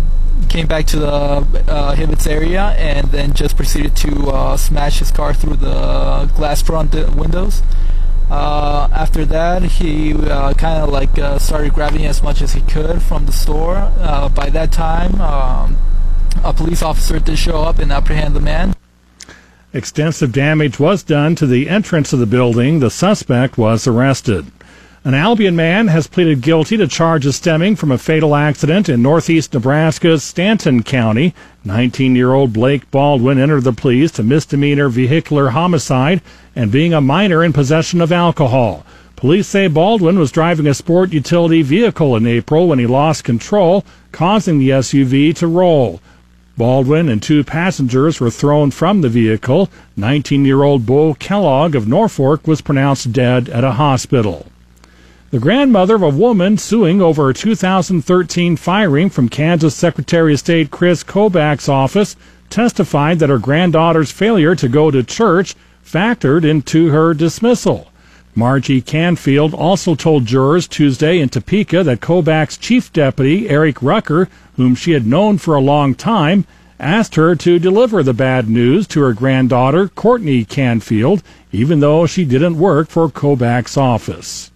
came 0.50 0.66
back 0.66 0.84
to 0.88 0.98
the 0.98 1.08
uh, 1.08 1.94
Hibbett's 1.94 2.26
area 2.26 2.74
and 2.76 3.06
then 3.08 3.32
just 3.32 3.56
proceeded 3.56 3.96
to 3.96 4.28
uh, 4.28 4.56
smash 4.58 4.98
his 4.98 5.10
car 5.10 5.32
through 5.32 5.56
the 5.56 6.30
glass 6.36 6.60
front 6.60 6.92
windows. 7.16 7.62
Uh, 8.30 8.88
after 8.92 9.24
that, 9.26 9.62
he 9.62 10.14
uh, 10.14 10.54
kind 10.54 10.82
of 10.82 10.88
like 10.88 11.18
uh, 11.18 11.38
started 11.38 11.72
grabbing 11.74 12.06
as 12.06 12.22
much 12.22 12.40
as 12.42 12.54
he 12.54 12.60
could 12.62 13.02
from 13.02 13.26
the 13.26 13.32
store. 13.32 13.92
Uh, 13.98 14.28
by 14.28 14.50
that 14.50 14.72
time, 14.72 15.20
um, 15.20 15.76
a 16.42 16.52
police 16.52 16.82
officer 16.82 17.18
did 17.18 17.38
show 17.38 17.62
up 17.62 17.78
and 17.78 17.92
apprehend 17.92 18.34
the 18.34 18.40
man. 18.40 18.74
Extensive 19.72 20.32
damage 20.32 20.78
was 20.78 21.02
done 21.02 21.34
to 21.34 21.46
the 21.46 21.68
entrance 21.68 22.12
of 22.12 22.18
the 22.18 22.26
building. 22.26 22.78
The 22.78 22.90
suspect 22.90 23.58
was 23.58 23.86
arrested. 23.86 24.46
An 25.06 25.12
Albion 25.12 25.54
man 25.54 25.88
has 25.88 26.06
pleaded 26.06 26.40
guilty 26.40 26.78
to 26.78 26.88
charges 26.88 27.36
stemming 27.36 27.76
from 27.76 27.92
a 27.92 27.98
fatal 27.98 28.34
accident 28.34 28.88
in 28.88 29.02
northeast 29.02 29.52
Nebraska's 29.52 30.24
Stanton 30.24 30.82
County. 30.82 31.34
19 31.62 32.16
year 32.16 32.32
old 32.32 32.54
Blake 32.54 32.90
Baldwin 32.90 33.38
entered 33.38 33.64
the 33.64 33.74
pleas 33.74 34.10
to 34.12 34.22
misdemeanor 34.22 34.88
vehicular 34.88 35.50
homicide 35.50 36.22
and 36.56 36.72
being 36.72 36.94
a 36.94 37.02
minor 37.02 37.44
in 37.44 37.52
possession 37.52 38.00
of 38.00 38.12
alcohol. 38.12 38.86
Police 39.14 39.46
say 39.46 39.66
Baldwin 39.66 40.18
was 40.18 40.32
driving 40.32 40.66
a 40.66 40.72
sport 40.72 41.12
utility 41.12 41.60
vehicle 41.60 42.16
in 42.16 42.26
April 42.26 42.66
when 42.66 42.78
he 42.78 42.86
lost 42.86 43.24
control, 43.24 43.84
causing 44.10 44.58
the 44.58 44.70
SUV 44.70 45.36
to 45.36 45.46
roll. 45.46 46.00
Baldwin 46.56 47.10
and 47.10 47.22
two 47.22 47.44
passengers 47.44 48.20
were 48.20 48.30
thrown 48.30 48.70
from 48.70 49.02
the 49.02 49.10
vehicle. 49.10 49.68
19 49.98 50.46
year 50.46 50.62
old 50.62 50.86
Bo 50.86 51.12
Kellogg 51.12 51.74
of 51.74 51.86
Norfolk 51.86 52.46
was 52.46 52.62
pronounced 52.62 53.12
dead 53.12 53.50
at 53.50 53.64
a 53.64 53.72
hospital. 53.72 54.46
The 55.34 55.40
grandmother 55.40 55.96
of 55.96 56.02
a 56.04 56.10
woman 56.10 56.58
suing 56.58 57.02
over 57.02 57.28
a 57.28 57.34
2013 57.34 58.54
firing 58.56 59.10
from 59.10 59.28
Kansas 59.28 59.74
Secretary 59.74 60.34
of 60.34 60.38
State 60.38 60.70
Chris 60.70 61.02
Kobach's 61.02 61.68
office 61.68 62.14
testified 62.50 63.18
that 63.18 63.30
her 63.30 63.40
granddaughter's 63.40 64.12
failure 64.12 64.54
to 64.54 64.68
go 64.68 64.92
to 64.92 65.02
church 65.02 65.56
factored 65.84 66.44
into 66.44 66.90
her 66.90 67.14
dismissal. 67.14 67.90
Margie 68.36 68.80
Canfield 68.80 69.52
also 69.54 69.96
told 69.96 70.24
jurors 70.24 70.68
Tuesday 70.68 71.18
in 71.18 71.28
Topeka 71.28 71.82
that 71.82 72.00
Kobach's 72.00 72.56
chief 72.56 72.92
deputy, 72.92 73.48
Eric 73.48 73.82
Rucker, 73.82 74.28
whom 74.56 74.76
she 74.76 74.92
had 74.92 75.04
known 75.04 75.38
for 75.38 75.56
a 75.56 75.60
long 75.60 75.96
time, 75.96 76.46
asked 76.78 77.16
her 77.16 77.34
to 77.34 77.58
deliver 77.58 78.04
the 78.04 78.14
bad 78.14 78.48
news 78.48 78.86
to 78.86 79.00
her 79.00 79.12
granddaughter, 79.12 79.88
Courtney 79.88 80.44
Canfield, 80.44 81.24
even 81.50 81.80
though 81.80 82.06
she 82.06 82.24
didn't 82.24 82.56
work 82.56 82.88
for 82.88 83.08
Kobach's 83.08 83.76
office. 83.76 84.52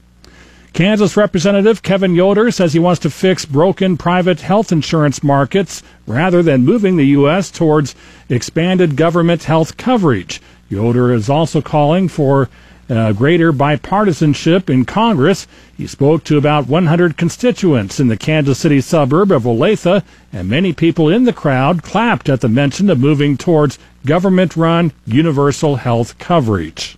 Kansas 0.72 1.16
Representative 1.16 1.82
Kevin 1.82 2.14
Yoder 2.14 2.50
says 2.50 2.72
he 2.72 2.78
wants 2.78 3.00
to 3.00 3.10
fix 3.10 3.44
broken 3.44 3.96
private 3.96 4.40
health 4.40 4.70
insurance 4.70 5.22
markets 5.22 5.82
rather 6.06 6.42
than 6.42 6.64
moving 6.64 6.96
the 6.96 7.06
U.S. 7.06 7.50
towards 7.50 7.94
expanded 8.28 8.96
government 8.96 9.44
health 9.44 9.76
coverage. 9.76 10.40
Yoder 10.68 11.12
is 11.12 11.28
also 11.28 11.60
calling 11.60 12.08
for 12.08 12.48
uh, 12.90 13.12
greater 13.12 13.52
bipartisanship 13.52 14.70
in 14.70 14.84
Congress. 14.84 15.46
He 15.76 15.86
spoke 15.86 16.24
to 16.24 16.38
about 16.38 16.68
100 16.68 17.16
constituents 17.16 18.00
in 18.00 18.08
the 18.08 18.16
Kansas 18.16 18.58
City 18.58 18.80
suburb 18.80 19.30
of 19.30 19.44
Olathe, 19.44 20.02
and 20.32 20.48
many 20.48 20.72
people 20.72 21.08
in 21.08 21.24
the 21.24 21.32
crowd 21.32 21.82
clapped 21.82 22.28
at 22.28 22.40
the 22.40 22.48
mention 22.48 22.88
of 22.88 22.98
moving 22.98 23.36
towards 23.36 23.78
government 24.06 24.56
run 24.56 24.92
universal 25.06 25.76
health 25.76 26.18
coverage. 26.18 26.96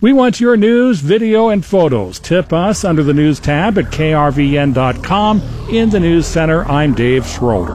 We 0.00 0.12
want 0.12 0.40
your 0.40 0.58
news, 0.58 1.00
video, 1.00 1.48
and 1.48 1.64
photos. 1.64 2.18
Tip 2.18 2.52
us 2.52 2.84
under 2.84 3.02
the 3.02 3.14
news 3.14 3.40
tab 3.40 3.78
at 3.78 3.86
krvn.com. 3.86 5.40
In 5.70 5.88
the 5.88 6.00
news 6.00 6.26
center, 6.26 6.64
I'm 6.64 6.94
Dave 6.94 7.26
Schroeder. 7.26 7.74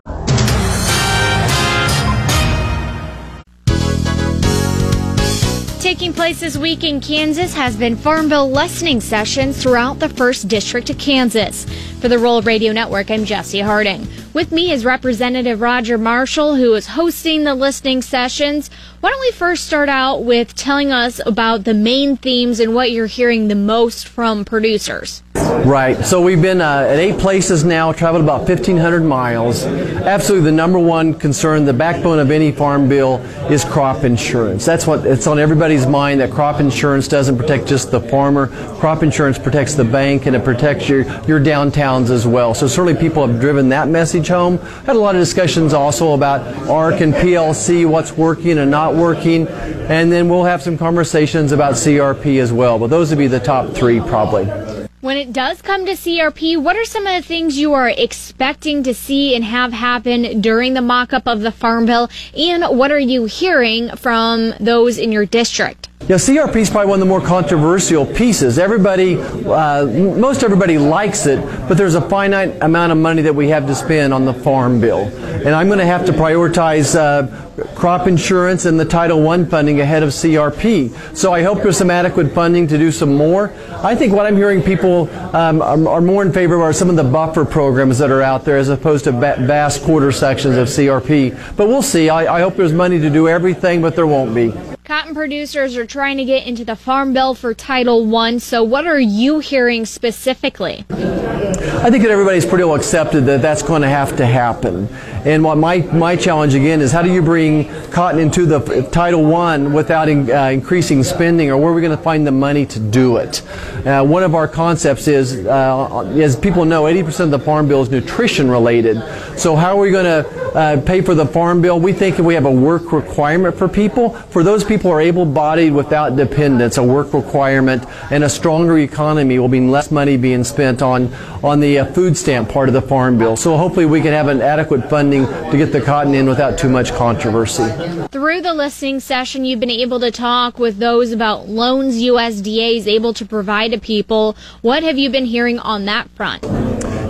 Taking 6.01 6.15
place 6.15 6.39
this 6.39 6.57
week 6.57 6.83
in 6.83 6.99
Kansas 6.99 7.53
has 7.53 7.77
been 7.77 7.95
Farm 7.95 8.27
Bill 8.27 8.49
listening 8.49 9.01
sessions 9.01 9.61
throughout 9.61 9.99
the 9.99 10.07
1st 10.07 10.47
District 10.47 10.89
of 10.89 10.97
Kansas. 10.97 11.65
For 11.99 12.07
the 12.07 12.17
Rural 12.17 12.41
Radio 12.41 12.73
Network, 12.73 13.11
I'm 13.11 13.23
Jesse 13.23 13.59
Harding. 13.59 14.07
With 14.33 14.51
me 14.51 14.71
is 14.71 14.83
Representative 14.83 15.61
Roger 15.61 15.99
Marshall, 15.99 16.55
who 16.55 16.73
is 16.73 16.87
hosting 16.87 17.43
the 17.43 17.53
listening 17.53 18.01
sessions. 18.01 18.71
Why 19.01 19.11
don't 19.11 19.21
we 19.21 19.31
first 19.33 19.67
start 19.67 19.89
out 19.89 20.23
with 20.23 20.55
telling 20.55 20.91
us 20.91 21.21
about 21.23 21.65
the 21.65 21.75
main 21.75 22.17
themes 22.17 22.59
and 22.59 22.73
what 22.73 22.89
you're 22.89 23.05
hearing 23.05 23.47
the 23.47 23.53
most 23.53 24.07
from 24.07 24.43
producers? 24.43 25.21
Right. 25.65 26.03
So 26.03 26.19
we've 26.21 26.41
been 26.41 26.59
uh, 26.59 26.87
at 26.89 26.97
eight 26.97 27.19
places 27.19 27.63
now, 27.63 27.91
traveled 27.91 28.23
about 28.23 28.47
1,500 28.47 29.03
miles. 29.03 29.63
Absolutely, 29.63 30.49
the 30.49 30.55
number 30.55 30.79
one 30.79 31.13
concern, 31.13 31.65
the 31.65 31.73
backbone 31.73 32.17
of 32.17 32.31
any 32.31 32.51
farm 32.51 32.89
bill, 32.89 33.17
is 33.49 33.63
crop 33.63 34.03
insurance. 34.03 34.65
That's 34.65 34.87
what 34.87 35.05
it's 35.05 35.27
on 35.27 35.37
everybody's 35.37 35.85
mind. 35.85 36.19
That 36.19 36.31
crop 36.31 36.59
insurance 36.59 37.07
doesn't 37.07 37.37
protect 37.37 37.67
just 37.67 37.91
the 37.91 38.01
farmer. 38.01 38.47
Crop 38.79 39.03
insurance 39.03 39.37
protects 39.37 39.75
the 39.75 39.83
bank 39.83 40.25
and 40.25 40.35
it 40.35 40.43
protects 40.43 40.89
your 40.89 41.03
your 41.25 41.39
downtowns 41.39 42.09
as 42.09 42.25
well. 42.25 42.55
So 42.55 42.65
certainly, 42.65 42.99
people 42.99 43.25
have 43.27 43.39
driven 43.39 43.69
that 43.69 43.87
message 43.87 44.29
home. 44.29 44.57
Had 44.57 44.95
a 44.95 44.99
lot 44.99 45.13
of 45.15 45.21
discussions 45.21 45.75
also 45.75 46.13
about 46.13 46.41
ARC 46.67 47.01
and 47.01 47.13
PLC, 47.13 47.87
what's 47.87 48.11
working 48.13 48.57
and 48.57 48.71
not 48.71 48.95
working, 48.95 49.47
and 49.47 50.11
then 50.11 50.27
we'll 50.27 50.43
have 50.43 50.63
some 50.63 50.77
conversations 50.77 51.51
about 51.51 51.73
CRP 51.73 52.41
as 52.41 52.51
well. 52.51 52.79
But 52.79 52.87
those 52.87 53.11
would 53.11 53.19
be 53.19 53.27
the 53.27 53.39
top 53.39 53.75
three 53.75 53.99
probably. 53.99 54.70
When 55.01 55.17
it 55.17 55.33
does 55.33 55.63
come 55.63 55.87
to 55.87 55.93
CRP, 55.93 56.61
what 56.61 56.75
are 56.75 56.85
some 56.85 57.07
of 57.07 57.15
the 57.15 57.27
things 57.27 57.57
you 57.57 57.73
are 57.73 57.89
expecting 57.89 58.83
to 58.83 58.93
see 58.93 59.35
and 59.35 59.43
have 59.43 59.73
happen 59.73 60.41
during 60.41 60.75
the 60.75 60.81
mock 60.83 61.11
up 61.11 61.27
of 61.27 61.41
the 61.41 61.51
Farm 61.51 61.87
Bill? 61.87 62.07
And 62.37 62.77
what 62.77 62.91
are 62.91 62.99
you 62.99 63.25
hearing 63.25 63.95
from 63.95 64.53
those 64.59 64.99
in 64.99 65.11
your 65.11 65.25
district? 65.25 65.89
Yeah, 66.07 66.17
CRP 66.17 66.55
is 66.57 66.69
probably 66.69 66.89
one 66.89 66.99
of 66.99 67.07
the 67.07 67.09
more 67.09 67.21
controversial 67.21 68.05
pieces. 68.05 68.57
Everybody, 68.57 69.17
uh, 69.17 69.85
most 69.85 70.43
everybody 70.43 70.77
likes 70.77 71.27
it, 71.27 71.39
but 71.69 71.77
there's 71.77 71.93
a 71.93 72.01
finite 72.01 72.61
amount 72.61 72.91
of 72.91 72.97
money 72.97 73.21
that 73.21 73.33
we 73.33 73.49
have 73.49 73.67
to 73.67 73.75
spend 73.75 74.11
on 74.11 74.25
the 74.25 74.33
farm 74.33 74.81
bill. 74.81 75.03
And 75.05 75.49
I'm 75.49 75.67
going 75.67 75.79
to 75.79 75.85
have 75.85 76.05
to 76.07 76.11
prioritize 76.11 76.95
uh, 76.95 77.65
crop 77.75 78.07
insurance 78.07 78.65
and 78.65 78.79
the 78.79 78.83
Title 78.83 79.29
I 79.29 79.43
funding 79.45 79.79
ahead 79.79 80.01
of 80.01 80.09
CRP. 80.09 81.15
So 81.15 81.33
I 81.33 81.43
hope 81.43 81.61
there's 81.61 81.77
some 81.77 81.91
adequate 81.91 82.33
funding 82.33 82.67
to 82.67 82.77
do 82.79 82.91
some 82.91 83.15
more. 83.15 83.53
I 83.69 83.95
think 83.95 84.11
what 84.11 84.25
I'm 84.25 84.35
hearing 84.35 84.63
people 84.63 85.07
um, 85.35 85.61
are, 85.61 85.87
are, 85.87 86.01
more 86.01 86.23
in 86.23 86.33
favor 86.33 86.55
of 86.55 86.61
are 86.61 86.73
some 86.73 86.89
of 86.89 86.95
the 86.95 87.03
buffer 87.03 87.45
programs 87.45 87.99
that 87.99 88.09
are 88.09 88.23
out 88.23 88.43
there 88.43 88.57
as 88.57 88.69
opposed 88.69 89.03
to 89.03 89.11
vast 89.11 89.83
quarter 89.83 90.11
sections 90.11 90.57
of 90.57 90.67
CRP. 90.67 91.55
But 91.55 91.67
we'll 91.67 91.83
see. 91.83 92.09
I, 92.09 92.37
I 92.37 92.41
hope 92.41 92.55
there's 92.55 92.73
money 92.73 92.99
to 92.99 93.09
do 93.09 93.27
everything, 93.27 93.81
but 93.81 93.95
there 93.95 94.07
won't 94.07 94.33
be. 94.33 94.51
Cotton 94.91 95.15
producers 95.15 95.77
are 95.77 95.85
trying 95.85 96.17
to 96.17 96.25
get 96.25 96.45
into 96.45 96.65
the 96.65 96.75
Farm 96.75 97.13
Bill 97.13 97.33
for 97.33 97.53
Title 97.53 98.13
I. 98.13 98.39
So, 98.39 98.61
what 98.61 98.85
are 98.85 98.99
you 98.99 99.39
hearing 99.39 99.85
specifically? 99.85 100.83
I 100.89 101.89
think 101.89 102.03
that 102.03 102.11
everybody's 102.11 102.45
pretty 102.45 102.63
well 102.63 102.75
accepted 102.75 103.21
that 103.21 103.41
that's 103.41 103.63
going 103.63 103.83
to 103.83 103.87
have 103.87 104.17
to 104.17 104.25
happen. 104.25 104.89
And 105.23 105.43
what 105.43 105.57
my, 105.57 105.77
my 105.77 106.15
challenge 106.15 106.55
again 106.55 106.81
is 106.81 106.91
how 106.91 107.03
do 107.03 107.13
you 107.13 107.21
bring 107.21 107.69
cotton 107.91 108.19
into 108.19 108.47
the 108.47 108.89
Title 108.91 109.35
I 109.35 109.57
without 109.57 110.09
in, 110.09 110.29
uh, 110.31 110.45
increasing 110.45 111.03
spending, 111.03 111.51
or 111.51 111.57
where 111.57 111.69
are 111.69 111.73
we 111.73 111.81
going 111.81 111.95
to 111.95 112.03
find 112.03 112.25
the 112.25 112.31
money 112.31 112.65
to 112.65 112.79
do 112.79 113.17
it? 113.17 113.43
Uh, 113.85 114.03
one 114.03 114.23
of 114.23 114.33
our 114.33 114.47
concepts 114.47 115.07
is, 115.07 115.45
uh, 115.45 116.07
as 116.15 116.35
people 116.35 116.65
know, 116.65 116.83
80% 116.83 117.19
of 117.25 117.31
the 117.31 117.39
Farm 117.39 117.67
Bill 117.67 117.83
is 117.83 117.91
nutrition 117.91 118.49
related. 118.49 118.97
So 119.37 119.55
how 119.55 119.77
are 119.77 119.81
we 119.81 119.91
going 119.91 120.05
to 120.05 120.57
uh, 120.57 120.81
pay 120.81 121.01
for 121.01 121.13
the 121.13 121.25
Farm 121.25 121.61
Bill? 121.61 121.79
We 121.79 121.93
think 121.93 122.17
we 122.17 122.33
have 122.33 122.45
a 122.45 122.51
work 122.51 122.91
requirement 122.91 123.55
for 123.55 123.67
people, 123.67 124.09
for 124.09 124.43
those 124.43 124.63
people 124.63 124.80
who 124.81 124.89
are 124.89 125.01
able-bodied 125.01 125.73
without 125.73 126.15
dependents, 126.15 126.77
a 126.77 126.83
work 126.83 127.13
requirement 127.13 127.85
and 128.09 128.23
a 128.23 128.29
stronger 128.29 128.77
economy 128.79 129.37
will 129.39 129.47
mean 129.47 129.69
less 129.69 129.91
money 129.91 130.17
being 130.17 130.43
spent 130.43 130.81
on 130.81 131.13
on 131.43 131.59
the 131.59 131.79
uh, 131.79 131.85
food 131.85 132.15
stamp 132.15 132.49
part 132.49 132.69
of 132.69 132.73
the 132.73 132.81
Farm 132.81 133.17
Bill. 133.17 133.35
So 133.35 133.57
hopefully 133.57 133.85
we 133.85 134.01
can 134.01 134.13
have 134.13 134.27
an 134.27 134.41
adequate 134.41 134.89
funding 134.89 135.25
to 135.25 135.57
get 135.57 135.71
the 135.71 135.81
cotton 135.81 136.13
in 136.13 136.27
without 136.27 136.57
too 136.57 136.69
much 136.69 136.93
controversy. 136.93 137.63
Through 138.09 138.41
the 138.41 138.53
listening 138.53 138.99
session, 138.99 139.45
you've 139.45 139.59
been 139.59 139.69
able 139.69 139.99
to 139.99 140.11
talk 140.11 140.59
with 140.59 140.77
those 140.77 141.11
about 141.11 141.49
loans 141.49 142.01
USDA 142.01 142.77
is 142.77 142.87
able 142.87 143.13
to 143.15 143.25
provide 143.25 143.71
to 143.71 143.79
people. 143.79 144.35
What 144.61 144.83
have 144.83 144.97
you 144.97 145.09
been 145.09 145.25
hearing 145.25 145.59
on 145.59 145.85
that 145.85 146.09
front? 146.11 146.43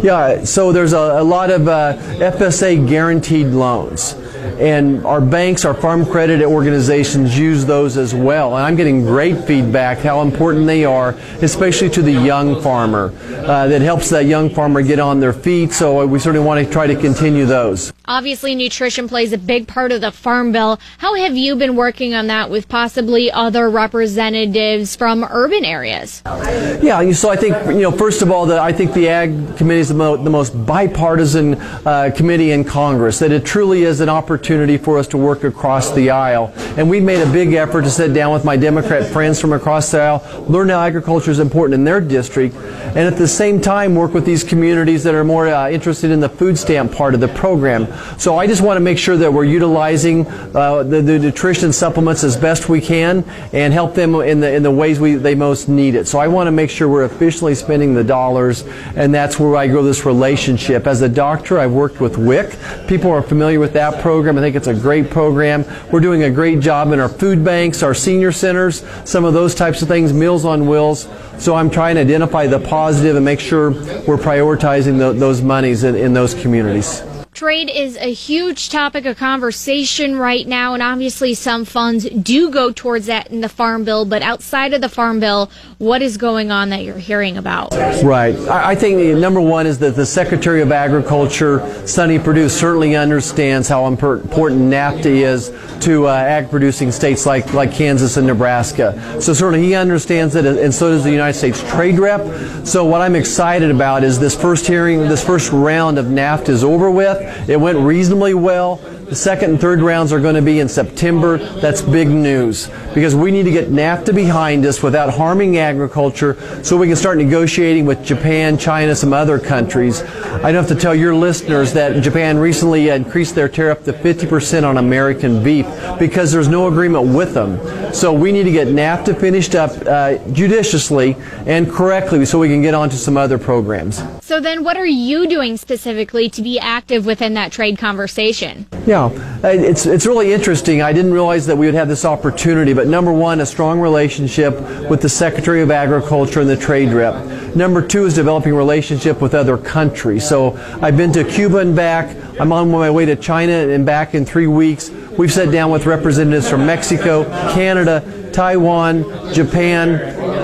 Yeah, 0.04 0.46
so 0.46 0.72
there's 0.72 0.94
a, 0.94 0.98
a 0.98 1.24
lot 1.24 1.52
of 1.52 1.68
uh, 1.68 1.96
FSA 2.18 2.88
guaranteed 2.88 3.48
loans 3.48 4.16
and 4.60 5.06
our 5.06 5.22
banks, 5.22 5.66
our 5.66 5.74
farm 5.74 6.06
credit 6.06 6.42
organizations 6.44 7.38
use 7.38 7.66
those 7.66 7.98
as 7.98 8.14
well. 8.14 8.56
And 8.56 8.66
I'm 8.66 8.76
getting 8.76 9.02
great 9.02 9.46
feedback 9.46 10.00
how 10.00 10.22
important 10.22 10.66
they 10.66 10.86
are, 10.86 11.12
especially 11.42 11.90
to 11.92 12.02
the 12.02 12.12
young 12.12 12.62
farmer. 12.62 13.14
Uh, 13.30 13.68
that 13.68 13.82
helps 13.82 14.10
that 14.10 14.26
young 14.26 14.50
farmer 14.50 14.82
get 14.82 15.00
on 15.00 15.20
their 15.20 15.34
feet. 15.34 15.72
So 15.72 16.06
we 16.06 16.20
certainly 16.20 16.46
want 16.46 16.66
to 16.66 16.72
try 16.72 16.88
to 16.88 16.96
continue 16.96 17.46
those. 17.46 17.94
Obviously, 18.12 18.56
nutrition 18.56 19.08
plays 19.08 19.32
a 19.32 19.38
big 19.38 19.70
part 19.70 19.94
of 19.94 20.02
the 20.02 20.12
Farm 20.12 20.52
Bill. 20.52 20.82
How 20.98 21.16
have 21.16 21.38
you 21.38 21.56
been 21.56 21.78
working 21.78 22.14
on 22.14 22.28
that 22.28 22.50
with 22.50 22.68
possibly 22.68 23.32
other 23.32 23.70
representatives 23.70 24.98
from 24.98 25.24
urban 25.24 25.64
areas? 25.64 26.22
Yeah, 26.26 27.10
so 27.14 27.30
I 27.30 27.38
think, 27.38 27.56
you 27.68 27.84
know, 27.84 27.92
first 27.92 28.22
of 28.22 28.30
all, 28.30 28.46
the, 28.46 28.60
I 28.60 28.74
think 28.74 28.94
the 28.94 29.08
Ag 29.08 29.56
Committee 29.56 29.80
is 29.80 29.88
the, 29.88 29.94
mo- 29.94 30.18
the 30.18 30.30
most 30.30 30.50
bipartisan 30.66 31.54
uh, 31.56 32.12
committee 32.14 32.52
in 32.52 32.66
Congress, 32.66 33.18
that 33.20 33.32
it 33.32 33.46
truly 33.46 33.84
is 33.84 34.02
an 34.02 34.10
opportunity 34.10 34.78
for 34.78 34.98
us 34.98 35.08
to 35.08 35.18
work 35.18 35.46
across 35.46 35.94
the 35.94 36.10
aisle. 36.10 36.54
And 36.76 36.90
we've 36.90 37.04
made 37.04 37.26
a 37.26 37.32
big 37.32 37.54
effort 37.54 37.84
to 37.84 37.90
sit 37.90 38.14
down 38.14 38.34
with 38.34 38.44
my 38.44 38.58
Democrat 38.58 39.10
friends 39.10 39.40
from 39.40 39.54
across 39.54 39.90
the 39.90 40.02
aisle, 40.02 40.46
learn 40.50 40.68
how 40.68 40.82
agriculture 40.82 41.32
is 41.32 41.40
important 41.40 41.76
in 41.76 41.86
their 41.86 42.02
district, 42.02 42.56
and 42.56 43.00
at 43.00 43.16
the 43.16 43.28
same 43.28 43.62
time 43.62 43.96
work 43.96 44.14
with 44.14 44.26
these 44.26 44.44
communities 44.44 45.02
that 45.06 45.16
are 45.16 45.24
more 45.24 45.48
uh, 45.48 45.70
interested 45.70 46.12
in 46.12 46.20
the 46.20 46.28
food 46.28 46.58
stamp 46.58 46.92
part 46.92 47.14
of 47.14 47.22
the 47.22 47.30
program. 47.30 47.88
So 48.18 48.38
I 48.38 48.48
just 48.48 48.62
want 48.62 48.78
to 48.78 48.82
make 48.82 48.98
sure 48.98 49.18
that 49.18 49.32
we're 49.32 49.46
utilizing 49.46 50.28
uh, 50.28 50.84
the, 50.84 51.02
the 51.02 51.20
nutrition 51.20 51.74
supplements 51.74 52.24
as 52.24 52.38
best 52.38 52.70
we 52.70 52.82
can 52.82 53.24
and 53.54 53.74
help 53.74 53.96
them 53.96 54.16
in 54.16 54.40
the 54.40 54.54
in 54.54 54.64
the 54.64 54.72
ways 54.72 55.00
we 55.00 55.16
they 55.16 55.36
most 55.36 55.70
need 55.70 55.96
it. 55.96 56.08
So 56.08 56.20
I 56.20 56.28
want 56.28 56.48
to 56.48 56.52
make 56.52 56.70
sure 56.70 56.88
we're 56.88 57.06
efficiently 57.06 57.56
spending 57.56 57.94
the 57.94 58.04
dollars, 58.04 58.64
and 58.96 59.14
that's 59.14 59.40
where 59.40 59.56
I 59.56 59.68
grow 59.68 59.84
this 59.84 60.06
relationship. 60.06 60.88
As 60.88 61.02
a 61.02 61.10
doctor, 61.10 61.60
I've 61.60 61.72
worked 61.72 62.00
with 62.00 62.18
WIC. 62.18 62.58
People 62.88 63.12
are 63.12 63.22
familiar 63.22 63.60
with 63.60 63.74
that 63.74 64.02
program. 64.02 64.38
I 64.38 64.42
think 64.42 64.56
it's 64.56 64.68
a 64.68 64.74
great 64.74 65.10
program. 65.10 65.66
We're 65.92 66.00
doing 66.00 66.24
a 66.24 66.30
great 66.30 66.60
job 66.60 66.92
in 66.92 67.00
our 67.00 67.10
food 67.10 67.44
banks, 67.44 67.84
our 67.84 67.94
senior 67.94 68.32
centers, 68.32 68.84
some 69.06 69.26
of 69.26 69.34
those 69.34 69.56
types 69.56 69.82
of 69.82 69.88
things, 69.88 70.14
Meals 70.14 70.46
on 70.46 70.68
Wheels. 70.68 71.08
So 71.38 71.56
I'm 71.56 71.70
trying 71.70 71.96
to 71.96 72.02
identify 72.02 72.48
the 72.48 72.60
positive 72.60 73.16
and 73.16 73.26
make 73.26 73.40
sure 73.40 73.72
we're 73.72 74.18
prioritizing 74.18 74.98
the, 74.98 75.14
those 75.14 75.42
monies 75.42 75.84
in, 75.84 75.96
in 75.96 76.14
those 76.14 76.34
communities. 76.34 77.04
Trade 77.34 77.70
is 77.70 77.96
a 77.96 78.12
huge 78.12 78.70
topic 78.70 79.06
of 79.06 79.16
conversation 79.16 80.18
right 80.18 80.46
now, 80.46 80.74
and 80.74 80.84
obviously 80.84 81.34
some 81.34 81.64
funds 81.64 82.04
do 82.10 82.52
go 82.52 82.74
towards 82.74 83.06
that 83.06 83.32
in 83.32 83.40
the 83.40 83.48
Farm 83.48 83.86
Bill. 83.86 84.04
But 84.04 84.22
outside 84.22 84.74
of 84.74 84.82
the 84.82 84.90
Farm 84.90 85.22
Bill, 85.22 85.50
what 85.78 86.02
is 86.02 86.18
going 86.18 86.52
on 86.52 86.70
that 86.70 86.84
you're 86.84 86.98
hearing 86.98 87.38
about? 87.38 87.72
Right. 88.04 88.36
I, 88.50 88.76
think 88.76 89.18
number 89.18 89.40
one 89.40 89.66
is 89.66 89.80
that 89.80 89.96
the 89.96 90.06
Secretary 90.06 90.62
of 90.62 90.74
Agriculture, 90.74 91.88
Sonny 91.88 92.20
Perdue, 92.20 92.50
certainly 92.50 92.98
understands 92.98 93.70
how 93.70 93.88
important 93.88 94.30
NAFTA 94.34 95.06
is 95.06 95.54
to 95.86 96.08
uh, 96.08 96.12
ag-producing 96.12 96.92
states 96.92 97.26
like, 97.26 97.54
like 97.54 97.72
Kansas 97.72 98.18
and 98.18 98.28
Nebraska. 98.28 99.22
So 99.22 99.34
certainly 99.34 99.66
he 99.66 99.74
understands 99.74 100.36
it, 100.36 100.46
and 100.46 100.74
so 100.74 100.90
does 100.90 101.06
the 101.06 101.12
United 101.12 101.38
States 101.38 101.64
Trade 101.72 101.98
Rep. 101.98 102.68
So 102.68 102.84
what 102.84 103.00
I'm 103.00 103.16
excited 103.16 103.72
about 103.72 104.04
is 104.04 104.20
this 104.20 104.36
first 104.40 104.68
hearing, 104.68 105.00
this 105.00 105.26
first 105.26 105.52
round 105.54 105.98
of 105.98 106.08
NAFTA 106.08 106.50
is 106.50 106.64
over 106.66 106.92
with. 106.92 107.21
It 107.48 107.60
went 107.60 107.78
reasonably 107.80 108.34
well. 108.34 108.80
The 109.12 109.18
second 109.18 109.50
and 109.50 109.60
third 109.60 109.82
rounds 109.82 110.14
are 110.14 110.22
going 110.22 110.36
to 110.36 110.42
be 110.42 110.62
in 110.62 110.70
September. 110.70 111.38
That's 111.38 111.82
big 111.82 112.08
news 112.08 112.70
because 112.94 113.14
we 113.14 113.30
need 113.30 113.44
to 113.44 113.52
get 113.52 113.68
NAFTA 113.68 114.16
behind 114.16 114.66
us 114.66 114.82
without 114.82 115.14
harming 115.14 115.58
agriculture 115.58 116.64
so 116.64 116.78
we 116.78 116.88
can 116.88 116.96
start 116.96 117.18
negotiating 117.18 117.86
with 117.86 118.06
Japan, 118.06 118.58
China, 118.58 118.96
some 118.96 119.12
other 119.12 119.38
countries. 119.38 120.02
I 120.02 120.54
don't 120.54 120.66
have 120.66 120.68
to 120.70 120.82
tell 120.82 120.96
your 120.96 121.14
listeners 121.14 121.74
that 121.74 122.02
Japan 122.02 122.38
recently 122.38 122.88
increased 122.88 123.36
their 123.36 123.50
tariff 123.50 123.84
to 123.84 123.92
50% 123.92 124.64
on 124.64 124.78
American 124.78 125.44
beef 125.44 125.66
because 126.00 126.32
there's 126.32 126.48
no 126.48 126.68
agreement 126.68 127.14
with 127.14 127.34
them. 127.34 127.60
So 127.94 128.14
we 128.14 128.32
need 128.32 128.44
to 128.44 128.52
get 128.52 128.70
NAFTA 128.70 129.20
finished 129.20 129.56
up 129.56 129.72
uh, 129.86 130.20
judiciously 130.32 131.18
and 131.46 131.70
correctly 131.70 132.26
so 132.26 132.40
we 132.40 132.48
can 132.48 132.62
get 132.62 132.74
on 132.74 132.90
to 132.90 132.96
some 132.96 133.18
other 133.18 133.38
programs. 133.38 134.02
So 134.22 134.40
then, 134.40 134.64
what 134.64 134.78
are 134.78 134.86
you 134.86 135.28
doing 135.28 135.58
specifically 135.58 136.30
to 136.30 136.42
be 136.42 136.58
active 136.58 137.06
within 137.06 137.34
that 137.34 137.52
trade 137.52 137.78
conversation? 137.78 138.66
Yeah, 138.86 139.01
it's, 139.44 139.86
it's 139.86 140.06
really 140.06 140.34
interesting. 140.34 140.82
I 140.82 140.94
didn't 140.94 141.14
realize 141.14 141.46
that 141.48 141.58
we 141.58 141.66
would 141.66 141.76
have 141.76 141.88
this 141.88 142.06
opportunity, 142.06 142.74
but 142.74 142.88
number 142.88 143.12
one, 143.12 143.40
a 143.40 143.46
strong 143.46 143.80
relationship 143.80 144.60
with 144.90 145.02
the 145.02 145.10
Secretary 145.10 145.62
of 145.62 145.72
Agriculture 145.72 146.42
and 146.42 146.50
the 146.50 146.58
Trade 146.58 146.94
Rep. 146.94 147.56
Number 147.56 147.86
two 147.86 148.06
is 148.06 148.14
developing 148.14 148.54
relationship 148.54 149.22
with 149.22 149.34
other 149.34 149.58
countries. 149.58 150.28
So 150.28 150.54
I've 150.82 150.98
been 150.98 151.12
to 151.14 151.24
Cuba 151.24 151.58
and 151.58 151.76
back. 151.76 152.16
I'm 152.40 152.52
on 152.52 152.72
my 152.72 152.90
way 152.90 153.06
to 153.06 153.16
China 153.16 153.52
and 153.52 153.86
back 153.86 154.14
in 154.16 154.26
three 154.26 154.48
weeks. 154.48 154.90
We've 154.90 155.32
sat 155.32 155.52
down 155.52 155.72
with 155.72 155.86
representatives 155.86 156.50
from 156.50 156.66
Mexico, 156.66 157.26
Canada, 157.54 158.32
Taiwan, 158.32 159.34
Japan, 159.34 159.90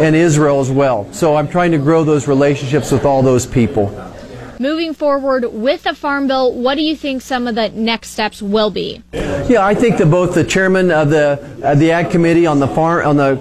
and 0.04 0.15
Israel 0.15 0.60
as 0.60 0.70
well. 0.70 1.12
So 1.13 1.36
I'm 1.36 1.48
trying 1.48 1.72
to 1.72 1.78
grow 1.78 2.04
those 2.04 2.28
relationships 2.28 2.91
with 2.91 3.06
all 3.06 3.22
those 3.22 3.46
people. 3.46 4.07
Moving 4.60 4.96
forward 4.96 5.46
with 5.54 5.84
the 5.84 5.93
Farm 5.93 6.28
Bill, 6.28 6.52
what 6.52 6.76
do 6.76 6.82
you 6.82 6.96
think 6.96 7.22
some 7.22 7.48
of 7.48 7.54
the 7.54 7.70
next 7.70 8.10
steps 8.10 8.41
will 8.41 8.72
be? 8.72 9.04
Yeah, 9.13 9.63
I 9.63 9.76
think 9.76 9.98
that 9.98 10.08
both 10.08 10.34
the 10.34 10.43
chairman 10.43 10.89
of 10.89 11.12
the 11.12 11.39
uh, 11.63 11.76
the 11.76 11.91
Ag 11.91 12.10
Committee 12.10 12.48
on 12.48 12.60
the 12.60 12.67
farm 12.67 13.06
on 13.06 13.17
the 13.17 13.38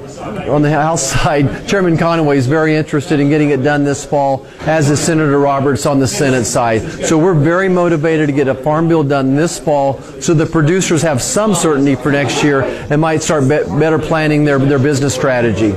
on 0.51 0.61
the 0.61 0.71
House 0.71 1.03
side, 1.13 1.67
Chairman 1.67 1.97
Conaway, 1.97 2.37
is 2.37 2.47
very 2.47 2.77
interested 2.77 3.19
in 3.19 3.31
getting 3.31 3.49
it 3.49 3.63
done 3.63 3.83
this 3.83 4.05
fall, 4.05 4.47
as 4.61 4.91
is 4.91 5.01
Senator 5.01 5.39
Roberts 5.39 5.87
on 5.87 5.99
the 5.99 6.07
Senate 6.07 6.45
side. 6.45 6.83
So 7.07 7.19
we're 7.19 7.35
very 7.35 7.71
motivated 7.71 8.27
to 8.27 8.33
get 8.35 8.47
a 8.47 8.55
farm 8.55 8.87
bill 8.87 9.03
done 9.03 9.35
this 9.35 9.59
fall, 9.59 10.03
so 10.21 10.35
the 10.35 10.47
producers 10.47 11.01
have 11.01 11.23
some 11.23 11.55
certainty 11.55 11.95
for 11.95 12.13
next 12.13 12.45
year 12.45 12.63
and 12.63 13.01
might 13.01 13.23
start 13.23 13.45
be- 13.45 13.65
better 13.79 13.99
planning 13.99 14.45
their 14.45 14.59
their 14.59 14.79
business 14.79 15.15
strategy. 15.15 15.75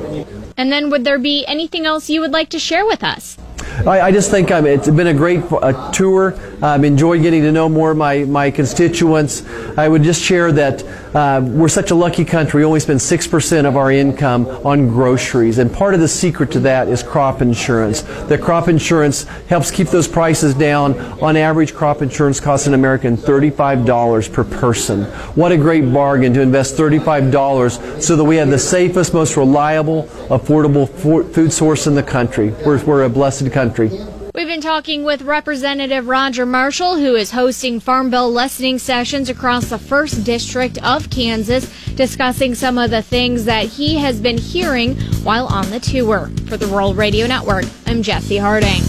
And 0.58 0.70
then, 0.70 0.90
would 0.90 1.06
there 1.06 1.20
be 1.20 1.46
anything 1.46 1.86
else 1.86 2.10
you 2.10 2.20
would 2.20 2.32
like 2.32 2.50
to 2.50 2.60
share 2.60 2.86
with 2.86 3.06
us? 3.06 3.38
I, 3.86 4.02
I 4.02 4.12
just 4.12 4.30
think 4.30 4.52
um, 4.52 4.66
it's 4.66 4.90
been 4.90 5.08
a 5.08 5.14
great 5.14 5.44
uh, 5.52 5.92
tour. 5.92 6.32
I've 6.62 6.84
enjoyed 6.84 7.22
getting 7.22 7.44
to 7.44 7.52
know 7.52 7.70
more 7.70 7.92
of 7.92 7.98
my, 7.98 8.26
my 8.26 8.52
constituents. 8.52 9.46
I 9.78 9.88
would 9.88 10.04
just 10.04 10.22
share 10.22 10.52
that 10.52 10.84
uh, 11.16 11.42
we're 11.44 11.70
such 11.70 11.92
a 11.92 11.96
lucky 11.96 12.26
country. 12.26 12.62
We 12.62 12.66
only 12.66 12.82
spend 12.82 13.00
6% 13.00 13.66
of 13.66 13.78
our 13.78 13.92
income 13.92 14.46
on 14.66 14.90
groceries. 14.90 15.58
And 15.58 15.74
part 15.74 15.94
of 15.94 16.02
the 16.02 16.08
secret 16.08 16.52
to 16.52 16.60
that 16.62 16.90
is 16.90 17.02
crop 17.02 17.42
insurance. 17.42 18.02
The 18.02 18.38
crop 18.38 18.68
insurance 18.68 19.24
helps 19.48 19.72
keep 19.72 19.88
those 19.88 20.08
prices 20.08 20.54
down. 20.54 21.00
On 21.22 21.38
average, 21.38 21.74
crop 21.74 22.02
insurance 22.02 22.40
costs 22.40 22.68
an 22.68 22.74
American 22.74 23.16
$35 23.16 24.34
per 24.34 24.44
person. 24.44 25.06
What 25.36 25.52
a 25.52 25.58
great 25.58 25.92
bargain 25.94 26.34
to 26.34 26.42
invest 26.42 26.76
$35 26.76 28.02
so 28.02 28.16
that 28.16 28.24
we 28.24 28.36
have 28.36 28.50
the 28.50 28.60
safest, 28.60 29.14
most 29.14 29.38
reliable, 29.38 30.04
affordable 30.30 30.90
food 31.34 31.54
source 31.54 31.88
in 31.88 31.96
the 31.96 32.04
country. 32.04 32.50
We're, 32.66 32.84
we're 32.84 33.04
a 33.04 33.10
blessed 33.10 33.52
country. 33.52 33.90
We've 34.36 34.48
been 34.48 34.62
talking 34.62 35.04
with 35.04 35.24
Representative 35.24 36.08
Roger 36.08 36.46
Marshall, 36.46 36.98
who 36.98 37.16
is 37.16 37.32
hosting 37.32 37.80
Farm 37.80 38.12
Bill 38.12 38.32
listening 38.32 38.78
sessions 38.78 39.28
across 39.28 39.70
the 39.70 39.78
1st 39.78 40.24
District 40.24 40.84
of 40.84 41.10
Kansas, 41.10 41.66
discussing 41.96 42.54
some 42.54 42.78
of 42.78 42.92
the 42.92 43.02
things 43.02 43.46
that 43.46 43.66
he 43.66 43.96
has 43.96 44.22
been 44.22 44.38
hearing 44.38 44.96
while 45.24 45.48
on 45.48 45.70
the 45.72 45.80
tour. 45.80 46.30
For 46.48 46.58
the 46.58 46.68
Rural 46.68 46.94
Radio 46.94 47.26
Network, 47.26 47.66
I'm 47.88 48.04
Jesse 48.04 48.38
Harding. 48.38 48.84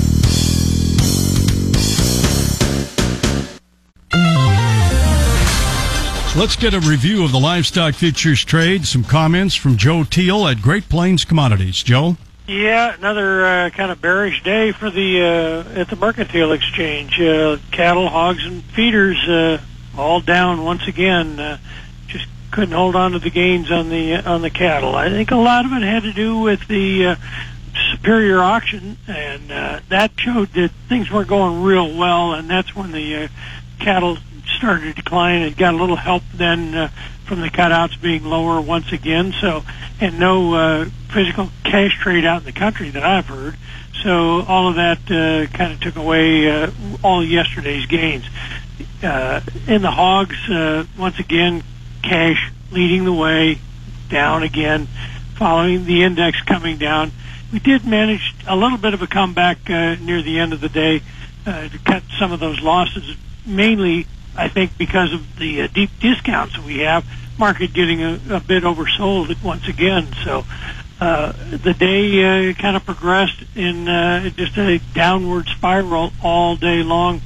Let's 6.37 6.57
get 6.57 6.74
a 6.74 6.81
review 6.81 7.24
of 7.24 7.33
the 7.33 7.40
livestock 7.40 7.94
futures 7.94 8.44
trade. 8.44 8.87
Some 8.87 9.05
comments 9.05 9.55
from 9.55 9.79
Joe 9.79 10.05
Teal 10.05 10.46
at 10.46 10.61
Great 10.61 10.88
Plains 10.88 11.24
Commodities. 11.24 11.83
Joe? 11.83 12.16
Yeah, 12.51 12.97
another 12.97 13.47
uh, 13.47 13.71
kind 13.71 13.93
of 13.93 14.03
bearish 14.03 14.43
day 14.43 14.73
for 14.73 14.91
the 14.91 15.23
uh, 15.23 15.81
at 15.81 15.89
the 15.89 15.95
mercantile 15.95 16.51
exchange. 16.51 17.21
Uh, 17.21 17.59
cattle, 17.71 18.09
hogs, 18.09 18.45
and 18.45 18.65
feeders 18.65 19.17
uh, 19.29 19.63
all 19.97 20.21
down 20.21 20.65
once 20.65 20.89
again. 20.89 21.39
Uh, 21.39 21.59
just 22.09 22.27
couldn't 22.51 22.75
hold 22.75 22.97
on 22.97 23.13
to 23.13 23.21
the 23.21 23.31
gains 23.31 23.71
on 23.71 23.89
the 23.89 24.17
on 24.17 24.43
the 24.43 24.51
cattle. 24.51 24.97
I 24.97 25.11
think 25.11 25.31
a 25.31 25.37
lot 25.37 25.65
of 25.65 25.71
it 25.75 25.83
had 25.83 26.03
to 26.03 26.13
do 26.13 26.41
with 26.41 26.67
the 26.67 27.07
uh, 27.07 27.17
superior 27.93 28.41
auction, 28.41 28.99
and 29.07 29.53
uh, 29.53 29.81
that 29.89 30.11
showed 30.19 30.53
that 30.55 30.73
things 30.89 31.09
weren't 31.09 31.29
going 31.29 31.63
real 31.63 31.97
well, 31.97 32.33
and 32.33 32.51
that's 32.51 32.75
when 32.75 32.91
the 32.91 33.15
uh, 33.15 33.29
cattle 33.79 34.19
started 34.57 34.87
to 34.87 34.93
decline. 34.95 35.43
It 35.43 35.57
got 35.57 35.75
a 35.75 35.77
little 35.77 35.95
help 35.95 36.25
then 36.35 36.75
uh, 36.75 36.91
from 37.31 37.40
the 37.43 37.49
cutouts 37.49 37.99
being 38.03 38.25
lower 38.25 38.61
once 38.61 38.90
again. 38.90 39.33
So, 39.40 39.62
and 40.01 40.19
no 40.19 40.53
uh, 40.53 40.85
physical 41.14 41.49
cash 41.62 41.97
trade 42.01 42.25
out 42.25 42.40
in 42.40 42.45
the 42.45 42.53
country 42.53 42.90
that 42.90 43.05
I've 43.05 43.27
heard. 43.27 43.57
So 44.03 44.43
all 44.43 44.69
of 44.69 44.75
that 44.75 44.99
uh, 45.09 45.47
kind 45.57 45.73
of 45.73 45.79
took 45.79 45.95
away 45.95 46.51
uh, 46.51 46.73
all 47.05 47.25
yesterday's 47.25 47.87
gains. 47.87 48.25
Uh, 49.01 49.43
in 49.69 49.81
the 49.81 49.93
hogs, 49.93 50.37
uh, 50.51 50.85
once 50.99 51.21
again, 51.21 51.62
cash 52.03 52.51
leading 52.73 53.05
the 53.05 53.12
way, 53.12 53.61
down 54.09 54.43
again, 54.43 54.88
following 55.38 55.85
the 55.85 56.03
index 56.03 56.43
coming 56.43 56.79
down. 56.79 57.12
We 57.53 57.61
did 57.61 57.87
manage 57.87 58.35
a 58.49 58.57
little 58.57 58.79
bit 58.79 58.93
of 58.93 59.03
a 59.03 59.07
comeback 59.07 59.71
uh, 59.71 59.95
near 60.01 60.21
the 60.21 60.40
end 60.40 60.53
of 60.53 60.61
the 60.61 60.69
day 60.69 61.01
uh, 61.47 61.69
to 61.69 61.79
cut 61.79 62.03
some 62.19 62.33
of 62.33 62.40
those 62.40 62.61
losses, 62.61 63.16
mainly 63.47 64.09
I 64.40 64.48
think 64.48 64.76
because 64.79 65.12
of 65.12 65.37
the 65.37 65.62
uh, 65.62 65.66
deep 65.68 65.90
discounts 66.00 66.59
we 66.59 66.79
have, 66.79 67.05
market 67.38 67.72
getting 67.72 68.03
a, 68.03 68.20
a 68.31 68.40
bit 68.40 68.64
oversold 68.64 69.42
once 69.42 69.68
again. 69.68 70.09
So 70.24 70.44
uh, 71.00 71.33
the 71.50 71.74
day 71.74 72.50
uh, 72.50 72.55
kind 72.55 72.76
of 72.76 72.85
progressed 72.85 73.42
in 73.55 73.88
uh, 73.88 74.31
just 74.31 74.57
a 74.57 74.79
downward 74.94 75.48
spiral 75.48 76.12
all 76.22 76.57
day 76.57 76.83
long. 76.83 77.20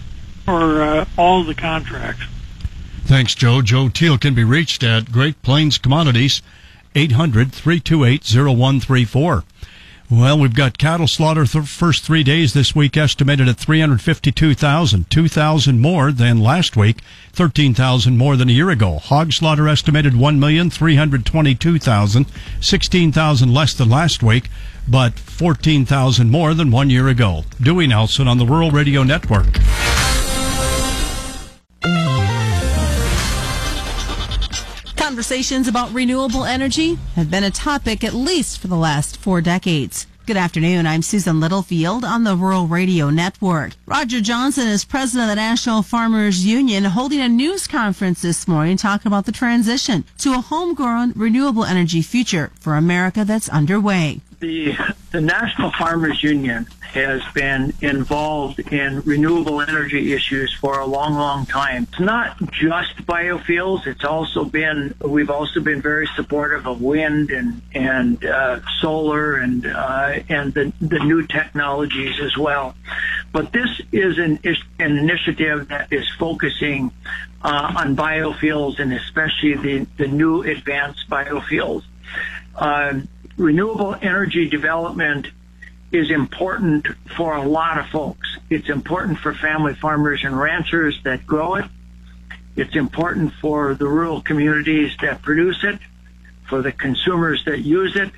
for 0.44 0.83
uh, 0.83 1.07
all 1.16 1.42
the 1.44 1.55
contracts. 1.55 2.24
Thanks, 3.05 3.35
Joe. 3.35 3.62
Joe 3.62 3.88
Teal 3.88 4.18
can 4.18 4.35
be 4.35 4.44
reached 4.44 4.83
at 4.83 5.11
Great 5.11 5.40
Plains 5.42 5.79
Commodities, 5.79 6.42
800 6.94 7.53
328 7.53 8.24
0134. 8.24 9.44
Well, 10.11 10.38
we've 10.38 10.55
got 10.55 10.77
cattle 10.77 11.09
slaughter 11.09 11.47
the 11.47 11.62
first 11.62 12.05
three 12.05 12.23
days 12.23 12.53
this 12.53 12.77
week 12.77 12.95
estimated 12.95 13.49
at 13.49 13.57
352,000, 13.57 15.09
2,000 15.09 15.81
more 15.81 16.12
than 16.12 16.40
last 16.40 16.77
week, 16.77 17.01
13,000 17.33 18.19
more 18.19 18.37
than 18.37 18.51
a 18.51 18.53
year 18.53 18.69
ago. 18.69 18.99
Hog 18.99 19.33
slaughter 19.33 19.67
estimated 19.67 20.12
1,322,000, 20.12 22.27
16,000 22.61 23.55
less 23.55 23.73
than 23.73 23.88
last 23.88 24.23
week, 24.23 24.51
but 24.87 25.19
14,000 25.19 26.31
more 26.31 26.53
than 26.53 26.71
one 26.71 26.90
year 26.90 27.09
ago. 27.09 27.47
Dewey 27.59 27.87
Nelson 27.87 28.29
on 28.29 28.37
the 28.37 28.45
Rural 28.45 28.71
Radio 28.71 29.05
Network. 29.05 29.59
Conversations 35.05 35.69
about 35.69 35.93
renewable 35.93 36.47
energy 36.47 36.95
have 37.14 37.31
been 37.31 37.45
a 37.45 37.51
topic 37.51 38.03
at 38.05 38.14
least 38.14 38.59
for 38.59 38.69
the 38.69 38.75
last 38.75 39.19
four 39.19 39.43
decades. 39.43 40.07
Good 40.25 40.38
afternoon. 40.38 40.87
I'm 40.87 41.03
Susan 41.03 41.40
Littlefield 41.40 42.07
on 42.07 42.25
the 42.25 42.35
Rural 42.35 42.67
Radio 42.67 43.11
Network. 43.11 43.73
Roger 43.85 44.23
Johnson 44.23 44.67
is 44.67 44.87
president 44.87 45.29
of 45.29 45.37
the 45.37 45.43
National 45.43 45.83
Farmers 45.83 46.47
Union 46.47 46.85
holding 46.85 47.21
a 47.21 47.29
news 47.29 47.67
conference 47.67 48.23
this 48.23 48.49
morning 48.49 48.79
talking 48.79 49.07
about 49.07 49.27
the 49.27 49.33
transition 49.33 50.05
to 50.21 50.33
a 50.33 50.40
homegrown 50.40 51.12
renewable 51.14 51.67
energy 51.67 52.01
future 52.01 52.51
for 52.59 52.75
America 52.75 53.27
that's 53.27 53.51
underway. 53.51 54.23
The, 54.40 54.77
the 55.12 55.20
National 55.20 55.70
Farmers 55.73 56.23
Union 56.23 56.66
has 56.81 57.23
been 57.35 57.73
involved 57.81 58.61
in 58.73 59.01
renewable 59.03 59.61
energy 59.61 60.12
issues 60.12 60.55
for 60.55 60.79
a 60.79 60.87
long, 60.87 61.14
long 61.14 61.44
time. 61.44 61.88
It's 61.90 62.01
not 62.01 62.38
just 62.53 62.97
biofuels. 63.05 63.87
It's 63.87 64.05
also 64.05 64.44
been, 64.44 64.94
we've 65.01 65.31
also 65.31 65.61
been 65.61 65.83
very 65.83 66.09
supportive 66.14 66.66
of 66.66 66.81
wind 66.81 67.31
and, 67.31 67.62
and 67.75 68.25
uh, 68.25 68.61
solar 68.81 69.37
and, 69.37 69.66
uh, 69.66 70.20
and 70.29 70.55
the, 70.55 70.73
the 70.81 71.01
new 71.01 71.27
technologies 71.27 72.20
as 72.20 72.37
well. 72.37 72.75
But 73.33 73.53
this 73.53 73.81
is 73.92 74.18
an, 74.18 74.38
an 74.79 74.99
initiative 74.99 75.68
that 75.68 75.92
is 75.92 76.09
focusing 76.18 76.92
uh, 77.42 77.75
on 77.77 77.97
biofuels 77.97 78.79
and 78.79 78.92
especially 78.92 79.55
the, 79.55 79.87
the 79.97 80.07
new 80.07 80.42
advanced 80.42 81.11
biofuels. 81.11 81.83
Um, 82.57 83.09
renewable 83.37 83.97
energy 84.01 84.49
development 84.49 85.29
is 85.92 86.11
important 86.11 86.87
for 87.16 87.37
a 87.37 87.47
lot 87.47 87.79
of 87.79 87.87
folks. 87.88 88.37
It's 88.51 88.68
important 88.68 89.18
for 89.18 89.35
family 89.35 89.75
farmers 89.75 90.25
and 90.25 90.38
ranchers 90.38 91.01
that 91.05 91.27
grow 91.27 91.57
it. 91.57 91.66
It's 92.57 92.75
important 92.77 93.33
for 93.40 93.75
the 93.75 93.87
rural 93.87 94.20
communities 94.20 94.92
that 95.03 95.23
produce 95.23 95.62
it, 95.64 95.79
for 96.49 96.62
the 96.62 96.73
consumers 96.73 97.44
that 97.47 97.61
use 97.61 97.97
it, 97.97 98.11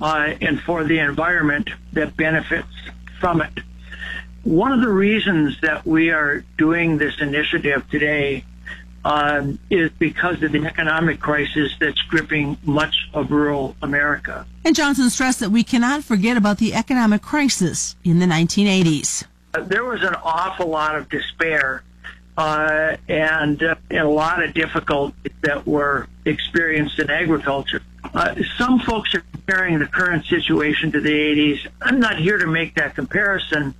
uh, 0.00 0.34
and 0.40 0.60
for 0.60 0.84
the 0.84 0.98
environment 0.98 1.70
that 1.92 2.16
benefits 2.16 2.68
from 3.20 3.42
it. 3.42 3.52
One 4.44 4.72
of 4.72 4.80
the 4.80 4.88
reasons 4.88 5.60
that 5.60 5.84
we 5.84 6.10
are 6.10 6.44
doing 6.56 6.98
this 6.98 7.20
initiative 7.20 7.88
today 7.90 8.44
um, 9.08 9.58
is 9.70 9.90
because 9.98 10.42
of 10.42 10.52
the 10.52 10.66
economic 10.66 11.18
crisis 11.18 11.72
that's 11.80 12.00
gripping 12.02 12.58
much 12.62 13.08
of 13.14 13.30
rural 13.30 13.74
America. 13.80 14.46
And 14.66 14.76
Johnson 14.76 15.08
stressed 15.08 15.40
that 15.40 15.48
we 15.50 15.64
cannot 15.64 16.04
forget 16.04 16.36
about 16.36 16.58
the 16.58 16.74
economic 16.74 17.22
crisis 17.22 17.96
in 18.04 18.18
the 18.18 18.26
1980s. 18.26 19.24
Uh, 19.54 19.62
there 19.62 19.84
was 19.84 20.02
an 20.02 20.14
awful 20.22 20.66
lot 20.66 20.94
of 20.94 21.08
despair 21.08 21.82
uh, 22.36 22.98
and, 23.08 23.62
uh, 23.62 23.76
and, 23.90 24.00
a 24.00 24.08
lot 24.08 24.42
of 24.42 24.52
difficulties 24.52 25.32
that 25.40 25.66
were 25.66 26.06
experienced 26.26 26.98
in 26.98 27.08
agriculture. 27.08 27.80
Uh, 28.12 28.34
some 28.58 28.78
folks 28.78 29.14
are 29.14 29.24
comparing 29.32 29.78
the 29.78 29.86
current 29.86 30.26
situation 30.26 30.92
to 30.92 31.00
the 31.00 31.08
80s. 31.08 31.66
I'm 31.80 31.98
not 31.98 32.18
here 32.18 32.36
to 32.36 32.46
make 32.46 32.74
that 32.74 32.94
comparison, 32.94 33.74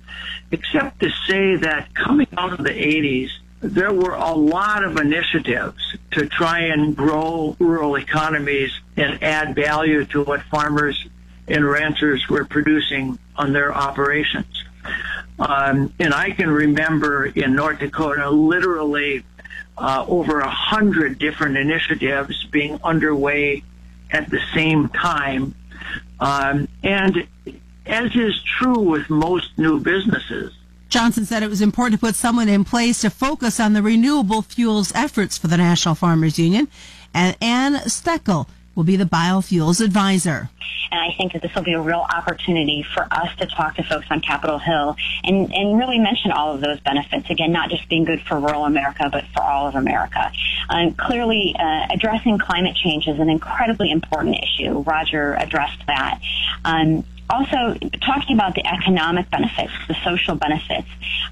except 0.49 1.01
to 1.01 1.11
say 1.27 1.55
that 1.57 1.93
coming 1.93 2.27
out 2.35 2.51
of 2.51 2.65
the 2.65 2.71
80s, 2.71 3.29
there 3.61 3.93
were 3.93 4.13
a 4.13 4.33
lot 4.33 4.83
of 4.83 4.97
initiatives 4.97 5.97
to 6.11 6.25
try 6.27 6.61
and 6.61 6.95
grow 6.95 7.55
rural 7.59 7.95
economies 7.95 8.71
and 8.95 9.21
add 9.21 9.55
value 9.55 10.05
to 10.05 10.23
what 10.23 10.41
farmers 10.43 11.07
and 11.47 11.67
ranchers 11.67 12.27
were 12.29 12.45
producing 12.45 13.19
on 13.35 13.53
their 13.53 13.73
operations. 13.73 14.63
Um, 15.39 15.93
and 15.99 16.13
I 16.13 16.31
can 16.31 16.49
remember 16.49 17.25
in 17.25 17.55
North 17.55 17.79
Dakota 17.79 18.29
literally 18.29 19.23
uh, 19.77 20.05
over 20.07 20.39
a 20.39 20.49
hundred 20.49 21.19
different 21.19 21.57
initiatives 21.57 22.45
being 22.45 22.79
underway 22.83 23.63
at 24.11 24.29
the 24.29 24.41
same 24.53 24.89
time. 24.89 25.55
Um, 26.19 26.67
and 26.83 27.27
as 27.85 28.15
is 28.15 28.41
true 28.43 28.79
with 28.79 29.09
most 29.09 29.57
new 29.57 29.79
businesses, 29.79 30.53
Johnson 30.89 31.25
said 31.25 31.43
it 31.43 31.49
was 31.49 31.61
important 31.61 31.99
to 31.99 32.05
put 32.05 32.15
someone 32.15 32.49
in 32.49 32.63
place 32.65 33.01
to 33.01 33.09
focus 33.09 33.59
on 33.59 33.73
the 33.73 33.81
renewable 33.81 34.41
fuels 34.41 34.91
efforts 34.95 35.37
for 35.37 35.47
the 35.47 35.57
National 35.57 35.95
Farmers 35.95 36.39
Union. 36.39 36.67
And 37.13 37.37
Ann 37.41 37.75
Steckel 37.85 38.47
will 38.75 38.83
be 38.83 38.95
the 38.95 39.05
biofuels 39.05 39.83
advisor. 39.83 40.49
And 40.91 40.99
I 40.99 41.13
think 41.15 41.33
that 41.33 41.41
this 41.41 41.53
will 41.53 41.63
be 41.63 41.73
a 41.73 41.81
real 41.81 42.05
opportunity 42.15 42.83
for 42.95 43.07
us 43.11 43.35
to 43.37 43.45
talk 43.45 43.75
to 43.75 43.83
folks 43.83 44.07
on 44.09 44.21
Capitol 44.21 44.57
Hill 44.57 44.95
and, 45.23 45.53
and 45.53 45.77
really 45.77 45.99
mention 45.99 46.31
all 46.31 46.53
of 46.55 46.61
those 46.61 46.79
benefits. 46.79 47.29
Again, 47.29 47.51
not 47.51 47.69
just 47.69 47.87
being 47.89 48.05
good 48.05 48.21
for 48.21 48.39
rural 48.39 48.65
America, 48.65 49.09
but 49.11 49.25
for 49.33 49.43
all 49.43 49.67
of 49.67 49.75
America. 49.75 50.31
Um, 50.69 50.93
clearly, 50.93 51.55
uh, 51.59 51.87
addressing 51.91 52.39
climate 52.39 52.75
change 52.75 53.07
is 53.07 53.19
an 53.19 53.29
incredibly 53.29 53.91
important 53.91 54.37
issue. 54.41 54.79
Roger 54.79 55.35
addressed 55.35 55.85
that. 55.87 56.19
Um, 56.65 57.03
also 57.29 57.77
talking 58.01 58.35
about 58.35 58.55
the 58.55 58.65
economic 58.65 59.29
benefits, 59.29 59.71
the 59.87 59.95
social 60.03 60.35
benefits 60.35 60.87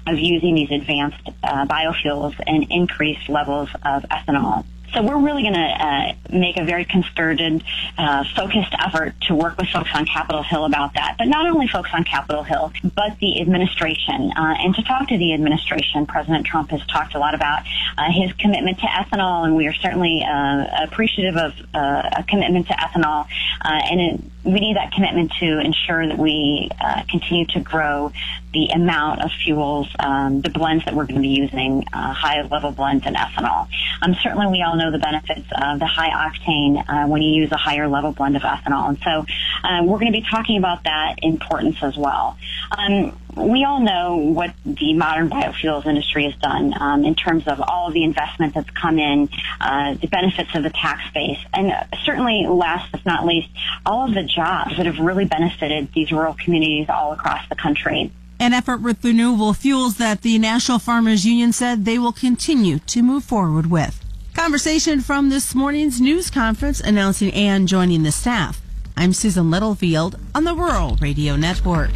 of 0.06 0.18
using 0.18 0.54
these 0.54 0.70
advanced 0.70 1.28
uh, 1.42 1.66
biofuels 1.66 2.34
and 2.46 2.66
increased 2.70 3.28
levels 3.28 3.68
of 3.84 4.02
ethanol. 4.04 4.64
So 4.94 5.02
we're 5.02 5.18
really 5.18 5.42
going 5.42 5.54
to 5.54 5.60
uh, 5.60 6.12
make 6.30 6.56
a 6.56 6.64
very 6.64 6.84
concerted, 6.84 7.62
uh, 7.98 8.24
focused 8.34 8.74
effort 8.78 9.14
to 9.22 9.34
work 9.34 9.58
with 9.58 9.68
folks 9.68 9.90
on 9.94 10.06
Capitol 10.06 10.42
Hill 10.42 10.64
about 10.64 10.94
that. 10.94 11.16
But 11.18 11.28
not 11.28 11.46
only 11.46 11.68
folks 11.68 11.90
on 11.92 12.04
Capitol 12.04 12.42
Hill, 12.42 12.72
but 12.82 13.18
the 13.20 13.40
administration. 13.40 14.32
Uh, 14.34 14.54
and 14.58 14.74
to 14.76 14.82
talk 14.82 15.08
to 15.08 15.18
the 15.18 15.34
administration, 15.34 16.06
President 16.06 16.46
Trump 16.46 16.70
has 16.70 16.84
talked 16.86 17.14
a 17.14 17.18
lot 17.18 17.34
about 17.34 17.64
uh, 17.98 18.10
his 18.10 18.32
commitment 18.34 18.78
to 18.78 18.86
ethanol, 18.86 19.44
and 19.44 19.54
we 19.54 19.66
are 19.66 19.74
certainly 19.74 20.24
uh, 20.26 20.84
appreciative 20.84 21.36
of 21.36 21.52
uh, 21.74 22.08
a 22.16 22.24
commitment 22.26 22.66
to 22.68 22.72
ethanol. 22.72 23.26
and 23.62 24.00
it, 24.00 24.20
we 24.44 24.60
need 24.60 24.76
that 24.76 24.92
commitment 24.92 25.32
to 25.40 25.58
ensure 25.58 26.06
that 26.06 26.18
we 26.18 26.70
continue 27.10 27.44
to 27.46 27.60
grow 27.60 28.12
the 28.54 28.68
amount 28.68 29.22
of 29.22 29.30
fuels, 29.30 29.88
um, 29.98 30.40
the 30.40 30.48
blends 30.48 30.84
that 30.86 30.94
we're 30.94 31.04
going 31.04 31.16
to 31.16 31.20
be 31.20 31.28
using, 31.28 31.84
high 31.92 32.40
level 32.42 32.70
blends 32.70 33.04
and 33.06 33.16
ethanol. 33.16 33.68
Um, 34.00 34.14
certainly, 34.22 34.46
we 34.46 34.62
all 34.62 34.76
know 34.76 34.90
the 34.90 34.98
benefits 34.98 35.46
of 35.60 35.78
the 35.78 35.86
high 35.86 36.10
octane 36.10 36.82
uh, 36.88 37.06
when 37.08 37.20
you 37.22 37.42
use 37.42 37.52
a 37.52 37.56
higher 37.56 37.88
level 37.88 38.12
blend 38.12 38.36
of 38.36 38.42
ethanol. 38.42 38.88
And 38.88 38.98
so 38.98 39.26
um, 39.68 39.86
we're 39.86 39.98
going 39.98 40.12
to 40.12 40.18
be 40.18 40.26
talking 40.28 40.56
about 40.56 40.84
that 40.84 41.16
importance 41.22 41.76
as 41.82 41.96
well. 41.96 42.36
Um, 42.76 43.18
we 43.38 43.64
all 43.64 43.80
know 43.80 44.16
what 44.16 44.54
the 44.64 44.92
modern 44.94 45.30
biofuels 45.30 45.86
industry 45.86 46.24
has 46.24 46.34
done 46.40 46.74
um, 46.80 47.04
in 47.04 47.14
terms 47.14 47.46
of 47.46 47.60
all 47.60 47.88
of 47.88 47.94
the 47.94 48.04
investment 48.04 48.54
that's 48.54 48.70
come 48.70 48.98
in, 48.98 49.28
uh, 49.60 49.94
the 49.94 50.06
benefits 50.06 50.54
of 50.54 50.62
the 50.62 50.70
tax 50.70 51.02
base, 51.12 51.38
and 51.52 51.72
certainly 52.04 52.46
last 52.48 52.90
but 52.92 53.04
not 53.06 53.24
least, 53.24 53.48
all 53.86 54.08
of 54.08 54.14
the 54.14 54.22
jobs 54.22 54.76
that 54.76 54.86
have 54.86 54.98
really 54.98 55.24
benefited 55.24 55.88
these 55.94 56.12
rural 56.12 56.34
communities 56.34 56.86
all 56.88 57.12
across 57.12 57.48
the 57.48 57.56
country 57.56 58.10
an 58.40 58.52
effort 58.52 58.80
with 58.80 59.04
renewable 59.04 59.52
fuels 59.52 59.96
that 59.96 60.22
the 60.22 60.38
National 60.38 60.78
Farmers 60.78 61.26
Union 61.26 61.52
said 61.52 61.84
they 61.84 61.98
will 61.98 62.12
continue 62.12 62.78
to 62.80 63.02
move 63.02 63.24
forward 63.24 63.68
with. 63.68 64.00
Conversation 64.34 65.00
from 65.00 65.28
this 65.28 65.54
morning's 65.54 66.00
news 66.00 66.30
conference 66.30 66.80
announcing 66.80 67.32
Ann 67.32 67.66
joining 67.66 68.04
the 68.04 68.12
staff. 68.12 68.60
I'm 68.96 69.12
Susan 69.12 69.50
Littlefield 69.50 70.18
on 70.34 70.44
the 70.44 70.54
Rural 70.54 70.96
Radio 71.00 71.34
Network. 71.34 71.90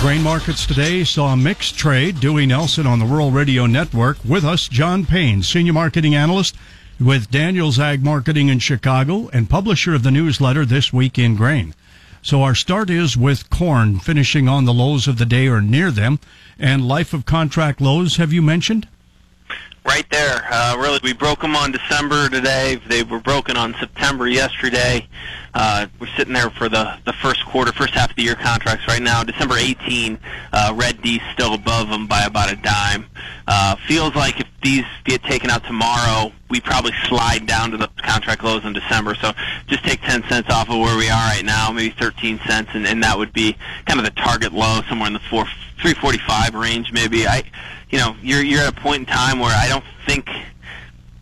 Grain 0.00 0.22
markets 0.22 0.64
today 0.64 1.04
saw 1.04 1.34
a 1.34 1.36
mixed 1.36 1.76
trade. 1.76 2.20
Dewey 2.20 2.46
Nelson 2.46 2.86
on 2.86 3.00
the 3.00 3.04
Rural 3.04 3.30
Radio 3.30 3.66
Network. 3.66 4.16
With 4.24 4.46
us, 4.46 4.66
John 4.66 5.04
Payne, 5.04 5.42
Senior 5.42 5.74
Marketing 5.74 6.14
Analyst 6.14 6.56
with 6.98 7.30
Daniels 7.30 7.78
Ag 7.78 8.02
Marketing 8.02 8.48
in 8.48 8.60
Chicago 8.60 9.28
and 9.34 9.50
publisher 9.50 9.94
of 9.94 10.02
the 10.02 10.10
newsletter 10.10 10.64
This 10.64 10.90
Week 10.90 11.18
in 11.18 11.36
Grain. 11.36 11.74
So 12.22 12.42
our 12.42 12.54
start 12.54 12.88
is 12.88 13.14
with 13.14 13.50
corn 13.50 13.98
finishing 13.98 14.48
on 14.48 14.64
the 14.64 14.72
lows 14.72 15.06
of 15.06 15.18
the 15.18 15.26
day 15.26 15.48
or 15.48 15.60
near 15.60 15.90
them. 15.90 16.18
And 16.58 16.88
life 16.88 17.12
of 17.12 17.26
contract 17.26 17.78
lows, 17.78 18.16
have 18.16 18.32
you 18.32 18.40
mentioned? 18.40 18.88
Right 19.90 20.08
there. 20.10 20.46
Uh, 20.48 20.76
really, 20.78 21.00
we 21.02 21.12
broke 21.12 21.40
them 21.40 21.56
on 21.56 21.72
December 21.72 22.28
today. 22.28 22.80
They 22.86 23.02
were 23.02 23.18
broken 23.18 23.56
on 23.56 23.74
September 23.80 24.28
yesterday. 24.28 25.08
Uh, 25.52 25.88
we're 25.98 26.06
sitting 26.16 26.32
there 26.32 26.48
for 26.50 26.68
the, 26.68 26.96
the 27.06 27.12
first 27.14 27.44
quarter, 27.46 27.72
first 27.72 27.92
half 27.94 28.10
of 28.10 28.16
the 28.16 28.22
year 28.22 28.36
contracts 28.36 28.86
right 28.86 29.02
now. 29.02 29.24
December 29.24 29.56
18, 29.58 30.16
uh, 30.52 30.72
Red 30.76 31.02
D 31.02 31.20
still 31.32 31.54
above 31.54 31.88
them 31.88 32.06
by 32.06 32.22
about 32.22 32.52
a 32.52 32.56
dime. 32.56 33.06
Uh, 33.48 33.74
feels 33.88 34.14
like 34.14 34.38
if 34.38 34.46
these 34.62 34.84
get 35.04 35.24
taken 35.24 35.50
out 35.50 35.64
tomorrow, 35.64 36.30
we 36.50 36.60
probably 36.60 36.92
slide 37.08 37.46
down 37.46 37.72
to 37.72 37.76
the 37.76 37.88
contract 37.96 38.44
lows 38.44 38.64
in 38.64 38.72
December. 38.72 39.16
So 39.16 39.32
just 39.66 39.82
take 39.82 40.00
10 40.02 40.22
cents 40.28 40.48
off 40.50 40.70
of 40.70 40.78
where 40.78 40.96
we 40.96 41.08
are 41.08 41.26
right 41.30 41.44
now, 41.44 41.72
maybe 41.72 41.92
13 41.98 42.38
cents, 42.46 42.70
and, 42.74 42.86
and 42.86 43.02
that 43.02 43.18
would 43.18 43.32
be 43.32 43.56
kind 43.86 43.98
of 43.98 44.04
the 44.04 44.12
target 44.12 44.52
low 44.52 44.82
somewhere 44.88 45.08
in 45.08 45.14
the 45.14 45.20
4, 45.30 45.46
345 45.80 46.54
range 46.54 46.92
maybe. 46.92 47.26
I, 47.26 47.42
you 47.90 47.98
know, 47.98 48.16
you're, 48.22 48.42
you're 48.42 48.60
at 48.60 48.76
a 48.76 48.80
point 48.80 49.00
in 49.00 49.06
time 49.06 49.38
where 49.38 49.54
I 49.56 49.68
don't 49.68 49.84
think 50.06 50.28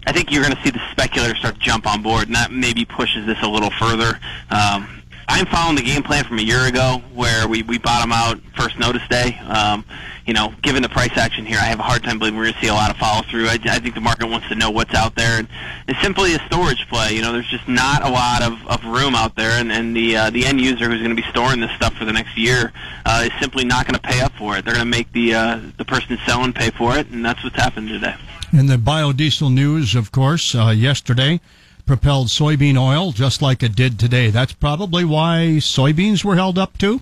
I 0.09 0.13
think 0.13 0.33
you're 0.33 0.43
going 0.43 0.55
to 0.55 0.63
see 0.63 0.71
the 0.71 0.81
speculators 0.91 1.37
start 1.37 1.57
to 1.57 1.61
jump 1.61 1.87
on 1.87 2.03
board, 2.03 2.29
and 2.29 2.35
that 2.35 2.51
maybe 2.51 2.87
pushes 2.87 3.27
this 3.27 3.37
a 3.43 3.47
little 3.47 3.71
further. 3.79 4.19
Um, 4.51 4.98
I'm 5.31 5.45
following 5.47 5.77
the 5.77 5.83
game 5.83 6.03
plan 6.03 6.25
from 6.25 6.39
a 6.39 6.43
year 6.43 6.67
ago 6.67 7.03
where 7.13 7.47
we, 7.47 7.63
we 7.63 7.77
bottom 7.77 8.13
out 8.13 8.41
first 8.57 8.79
notice 8.79 9.07
day. 9.09 9.39
Um, 9.47 9.85
you 10.27 10.33
know, 10.33 10.53
given 10.63 10.83
the 10.83 10.89
price 10.89 11.17
action 11.17 11.45
here, 11.45 11.59
I 11.61 11.67
have 11.67 11.79
a 11.79 11.83
hard 11.83 12.03
time 12.03 12.19
believing 12.19 12.39
we're 12.39 12.45
going 12.45 12.55
to 12.55 12.61
see 12.61 12.69
a 12.69 12.75
lot 12.75 12.91
of 12.91 12.97
follow 12.97 13.23
through. 13.23 13.47
I, 13.47 13.59
I 13.65 13.79
think 13.79 13.95
the 13.95 14.01
market 14.01 14.27
wants 14.27 14.49
to 14.49 14.55
know 14.55 14.71
what's 14.71 14.95
out 14.95 15.15
there, 15.15 15.39
and 15.39 15.47
it's 15.87 16.01
simply 16.01 16.35
a 16.35 16.39
storage 16.47 16.89
play. 16.89 17.13
You 17.13 17.21
know, 17.21 17.33
there's 17.33 17.49
just 17.49 17.69
not 17.69 18.05
a 18.05 18.11
lot 18.11 18.43
of, 18.43 18.67
of 18.69 18.85
room 18.87 19.15
out 19.15 19.37
there, 19.37 19.61
and, 19.61 19.71
and 19.71 19.95
the 19.95 20.17
uh, 20.17 20.31
the 20.31 20.47
end 20.47 20.61
user 20.61 20.89
who's 20.89 21.03
going 21.03 21.15
to 21.15 21.23
be 21.23 21.29
storing 21.31 21.61
this 21.61 21.71
stuff 21.73 21.95
for 21.95 22.07
the 22.07 22.13
next 22.13 22.37
year 22.37 22.73
uh, 23.05 23.25
is 23.27 23.33
simply 23.39 23.65
not 23.65 23.87
going 23.87 23.95
to 23.95 24.07
pay 24.07 24.21
up 24.21 24.33
for 24.33 24.57
it. 24.57 24.65
They're 24.65 24.75
going 24.75 24.85
to 24.85 24.91
make 24.91 25.13
the 25.13 25.35
uh, 25.35 25.61
the 25.77 25.85
person 25.85 26.19
selling 26.27 26.53
pay 26.53 26.71
for 26.71 26.97
it, 26.97 27.09
and 27.09 27.25
that's 27.25 27.45
what's 27.45 27.57
happened 27.57 27.89
today. 27.89 28.15
And 28.53 28.69
the 28.69 28.77
biodiesel 28.77 29.53
news, 29.53 29.95
of 29.95 30.11
course, 30.11 30.55
uh, 30.55 30.69
yesterday 30.69 31.41
propelled 31.89 32.29
soybean 32.29 32.79
oil 32.79 33.11
just 33.11 33.43
like 33.43 33.63
it 33.63 33.75
did 33.75 33.99
today. 33.99 34.29
That's 34.31 34.53
probably 34.53 35.05
why 35.05 35.57
soybeans 35.59 36.23
were 36.23 36.37
held 36.37 36.59
up 36.59 36.79
too. 36.79 37.01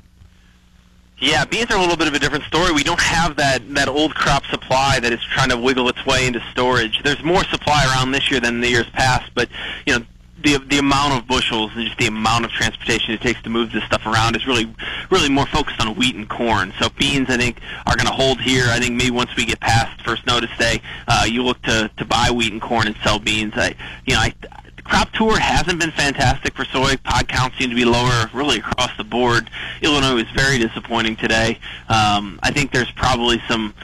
Yeah, 1.18 1.44
beans 1.44 1.70
are 1.70 1.76
a 1.76 1.80
little 1.80 1.96
bit 1.96 2.08
of 2.08 2.14
a 2.14 2.18
different 2.18 2.44
story. 2.44 2.72
We 2.72 2.84
don't 2.84 3.00
have 3.00 3.36
that 3.36 3.62
that 3.74 3.88
old 3.88 4.14
crop 4.14 4.44
supply 4.46 5.00
that 5.00 5.12
is 5.12 5.20
trying 5.32 5.48
to 5.48 5.56
wiggle 5.56 5.88
its 5.88 6.04
way 6.06 6.26
into 6.26 6.40
storage. 6.50 7.02
There's 7.02 7.22
more 7.24 7.42
supply 7.44 7.84
around 7.86 8.12
this 8.12 8.30
year 8.30 8.38
than 8.38 8.60
the 8.60 8.68
years 8.68 8.88
past, 8.90 9.30
but 9.34 9.48
you 9.86 9.98
know 9.98 10.04
the 10.44 10.58
the 10.68 10.78
amount 10.78 11.14
of 11.14 11.26
bushels 11.26 11.72
and 11.74 11.86
just 11.86 11.98
the 11.98 12.06
amount 12.06 12.44
of 12.44 12.50
transportation 12.52 13.12
it 13.14 13.22
takes 13.22 13.42
to 13.42 13.50
move 13.50 13.72
this 13.72 13.82
stuff 13.84 14.04
around 14.06 14.36
is 14.36 14.46
really 14.46 14.72
really 15.10 15.30
more 15.30 15.46
focused 15.46 15.80
on 15.80 15.96
wheat 15.96 16.14
and 16.14 16.28
corn. 16.28 16.72
So 16.78 16.90
beans, 16.90 17.28
I 17.30 17.38
think, 17.38 17.60
are 17.86 17.96
going 17.96 18.06
to 18.06 18.12
hold 18.12 18.40
here. 18.40 18.66
I 18.68 18.78
think 18.78 18.94
maybe 18.94 19.10
once 19.10 19.34
we 19.36 19.46
get 19.46 19.58
past 19.58 20.00
first 20.02 20.26
notice 20.26 20.50
day, 20.58 20.80
uh, 21.08 21.24
you 21.26 21.42
look 21.42 21.60
to 21.62 21.90
to 21.96 22.04
buy 22.04 22.30
wheat 22.30 22.52
and 22.52 22.60
corn 22.60 22.86
and 22.86 22.96
sell 23.02 23.18
beans. 23.18 23.54
I 23.56 23.74
you 24.06 24.14
know 24.14 24.20
I 24.20 24.34
crop 24.86 25.12
tour 25.12 25.38
hasn't 25.38 25.80
been 25.80 25.90
fantastic 25.90 26.54
for 26.54 26.64
soy. 26.64 26.96
Pod 26.98 27.28
counts 27.28 27.58
seem 27.58 27.70
to 27.70 27.76
be 27.76 27.84
lower 27.84 28.30
really 28.32 28.58
across 28.58 28.96
the 28.96 29.04
board. 29.04 29.50
Illinois 29.82 30.14
was 30.14 30.30
very 30.34 30.58
disappointing 30.58 31.16
today. 31.16 31.58
Um, 31.88 32.38
I 32.42 32.50
think 32.52 32.72
there's 32.72 32.90
probably 32.92 33.40
some 33.48 33.74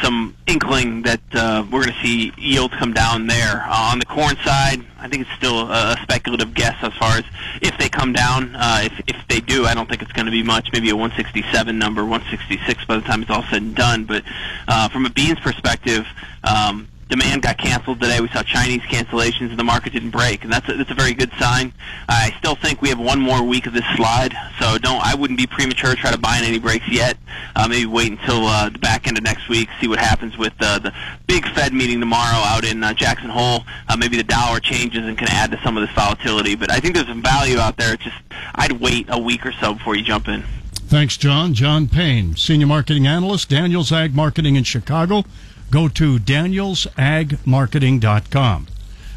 some 0.00 0.36
inkling 0.46 1.02
that 1.02 1.20
uh, 1.34 1.64
we're 1.70 1.82
going 1.82 1.94
to 1.94 2.02
see 2.02 2.32
yields 2.38 2.74
come 2.74 2.92
down 2.92 3.26
there. 3.26 3.62
Uh, 3.66 3.90
on 3.92 3.98
the 3.98 4.06
corn 4.06 4.36
side, 4.44 4.80
I 4.98 5.08
think 5.08 5.22
it's 5.22 5.36
still 5.36 5.70
a, 5.70 5.92
a 5.92 5.96
speculative 6.02 6.54
guess 6.54 6.76
as 6.82 6.92
far 6.94 7.18
as 7.18 7.24
if 7.60 7.76
they 7.78 7.88
come 7.88 8.12
down. 8.12 8.54
Uh, 8.56 8.80
if, 8.82 9.00
if 9.08 9.16
they 9.28 9.40
do, 9.40 9.66
I 9.66 9.74
don't 9.74 9.88
think 9.88 10.02
it's 10.02 10.12
going 10.12 10.26
to 10.26 10.32
be 10.32 10.42
much. 10.42 10.72
Maybe 10.72 10.90
a 10.90 10.96
167 10.96 11.76
number, 11.78 12.04
166 12.04 12.84
by 12.86 12.96
the 12.96 13.02
time 13.02 13.22
it's 13.22 13.30
all 13.30 13.44
said 13.44 13.62
and 13.62 13.74
done. 13.74 14.04
But 14.04 14.22
uh, 14.68 14.88
from 14.88 15.06
a 15.06 15.10
beans 15.10 15.40
perspective, 15.40 16.06
um, 16.44 16.88
demand 17.12 17.42
got 17.42 17.58
canceled 17.58 18.00
today. 18.00 18.20
We 18.20 18.28
saw 18.28 18.42
Chinese 18.42 18.80
cancellations, 18.82 19.50
and 19.50 19.58
the 19.58 19.64
market 19.64 19.92
didn't 19.92 20.10
break, 20.10 20.44
and 20.44 20.52
that's 20.52 20.66
a, 20.66 20.72
that's 20.78 20.90
a 20.90 20.94
very 20.94 21.12
good 21.12 21.30
sign. 21.38 21.74
I 22.08 22.34
still 22.38 22.54
think 22.54 22.80
we 22.80 22.88
have 22.88 22.98
one 22.98 23.20
more 23.20 23.42
week 23.42 23.66
of 23.66 23.74
this 23.74 23.84
slide, 23.96 24.34
so 24.58 24.78
don't 24.78 25.04
I 25.04 25.14
wouldn't 25.14 25.38
be 25.38 25.46
premature 25.46 25.90
to 25.90 25.96
try 25.96 26.10
to 26.10 26.18
buy 26.18 26.38
in 26.38 26.44
any 26.44 26.58
breaks 26.58 26.88
yet. 26.90 27.18
Uh, 27.54 27.68
maybe 27.68 27.84
wait 27.84 28.12
until 28.12 28.46
uh, 28.46 28.70
the 28.70 28.78
back 28.78 29.06
end 29.06 29.18
of 29.18 29.24
next 29.24 29.50
week, 29.50 29.68
see 29.78 29.88
what 29.88 29.98
happens 29.98 30.38
with 30.38 30.54
uh, 30.60 30.78
the 30.78 30.90
big 31.26 31.46
Fed 31.50 31.74
meeting 31.74 32.00
tomorrow 32.00 32.38
out 32.46 32.64
in 32.64 32.82
uh, 32.82 32.94
Jackson 32.94 33.28
Hole. 33.28 33.60
Uh, 33.90 33.96
maybe 33.98 34.16
the 34.16 34.24
dollar 34.24 34.58
changes 34.58 35.04
and 35.04 35.18
can 35.18 35.28
add 35.28 35.50
to 35.50 35.60
some 35.62 35.76
of 35.76 35.86
this 35.86 35.94
volatility, 35.94 36.54
but 36.54 36.70
I 36.70 36.80
think 36.80 36.94
there's 36.94 37.08
some 37.08 37.22
value 37.22 37.58
out 37.58 37.76
there. 37.76 37.92
It's 37.92 38.04
just 38.04 38.16
I'd 38.54 38.72
wait 38.72 39.06
a 39.10 39.18
week 39.18 39.44
or 39.44 39.52
so 39.52 39.74
before 39.74 39.96
you 39.96 40.02
jump 40.02 40.28
in. 40.28 40.44
Thanks, 40.86 41.18
John. 41.18 41.52
John 41.52 41.88
Payne, 41.88 42.36
Senior 42.36 42.66
Marketing 42.66 43.06
Analyst, 43.06 43.50
Daniels 43.50 43.92
Ag 43.92 44.14
Marketing 44.14 44.56
in 44.56 44.64
Chicago. 44.64 45.24
Go 45.72 45.88
to 45.88 46.18
danielsagmarketing.com. 46.18 48.66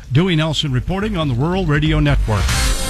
Dewey 0.10 0.38
Nelson 0.38 0.72
reporting 0.72 1.18
on 1.18 1.28
the 1.28 1.34
Rural 1.34 1.66
Radio 1.66 2.00
Network. 2.00 2.85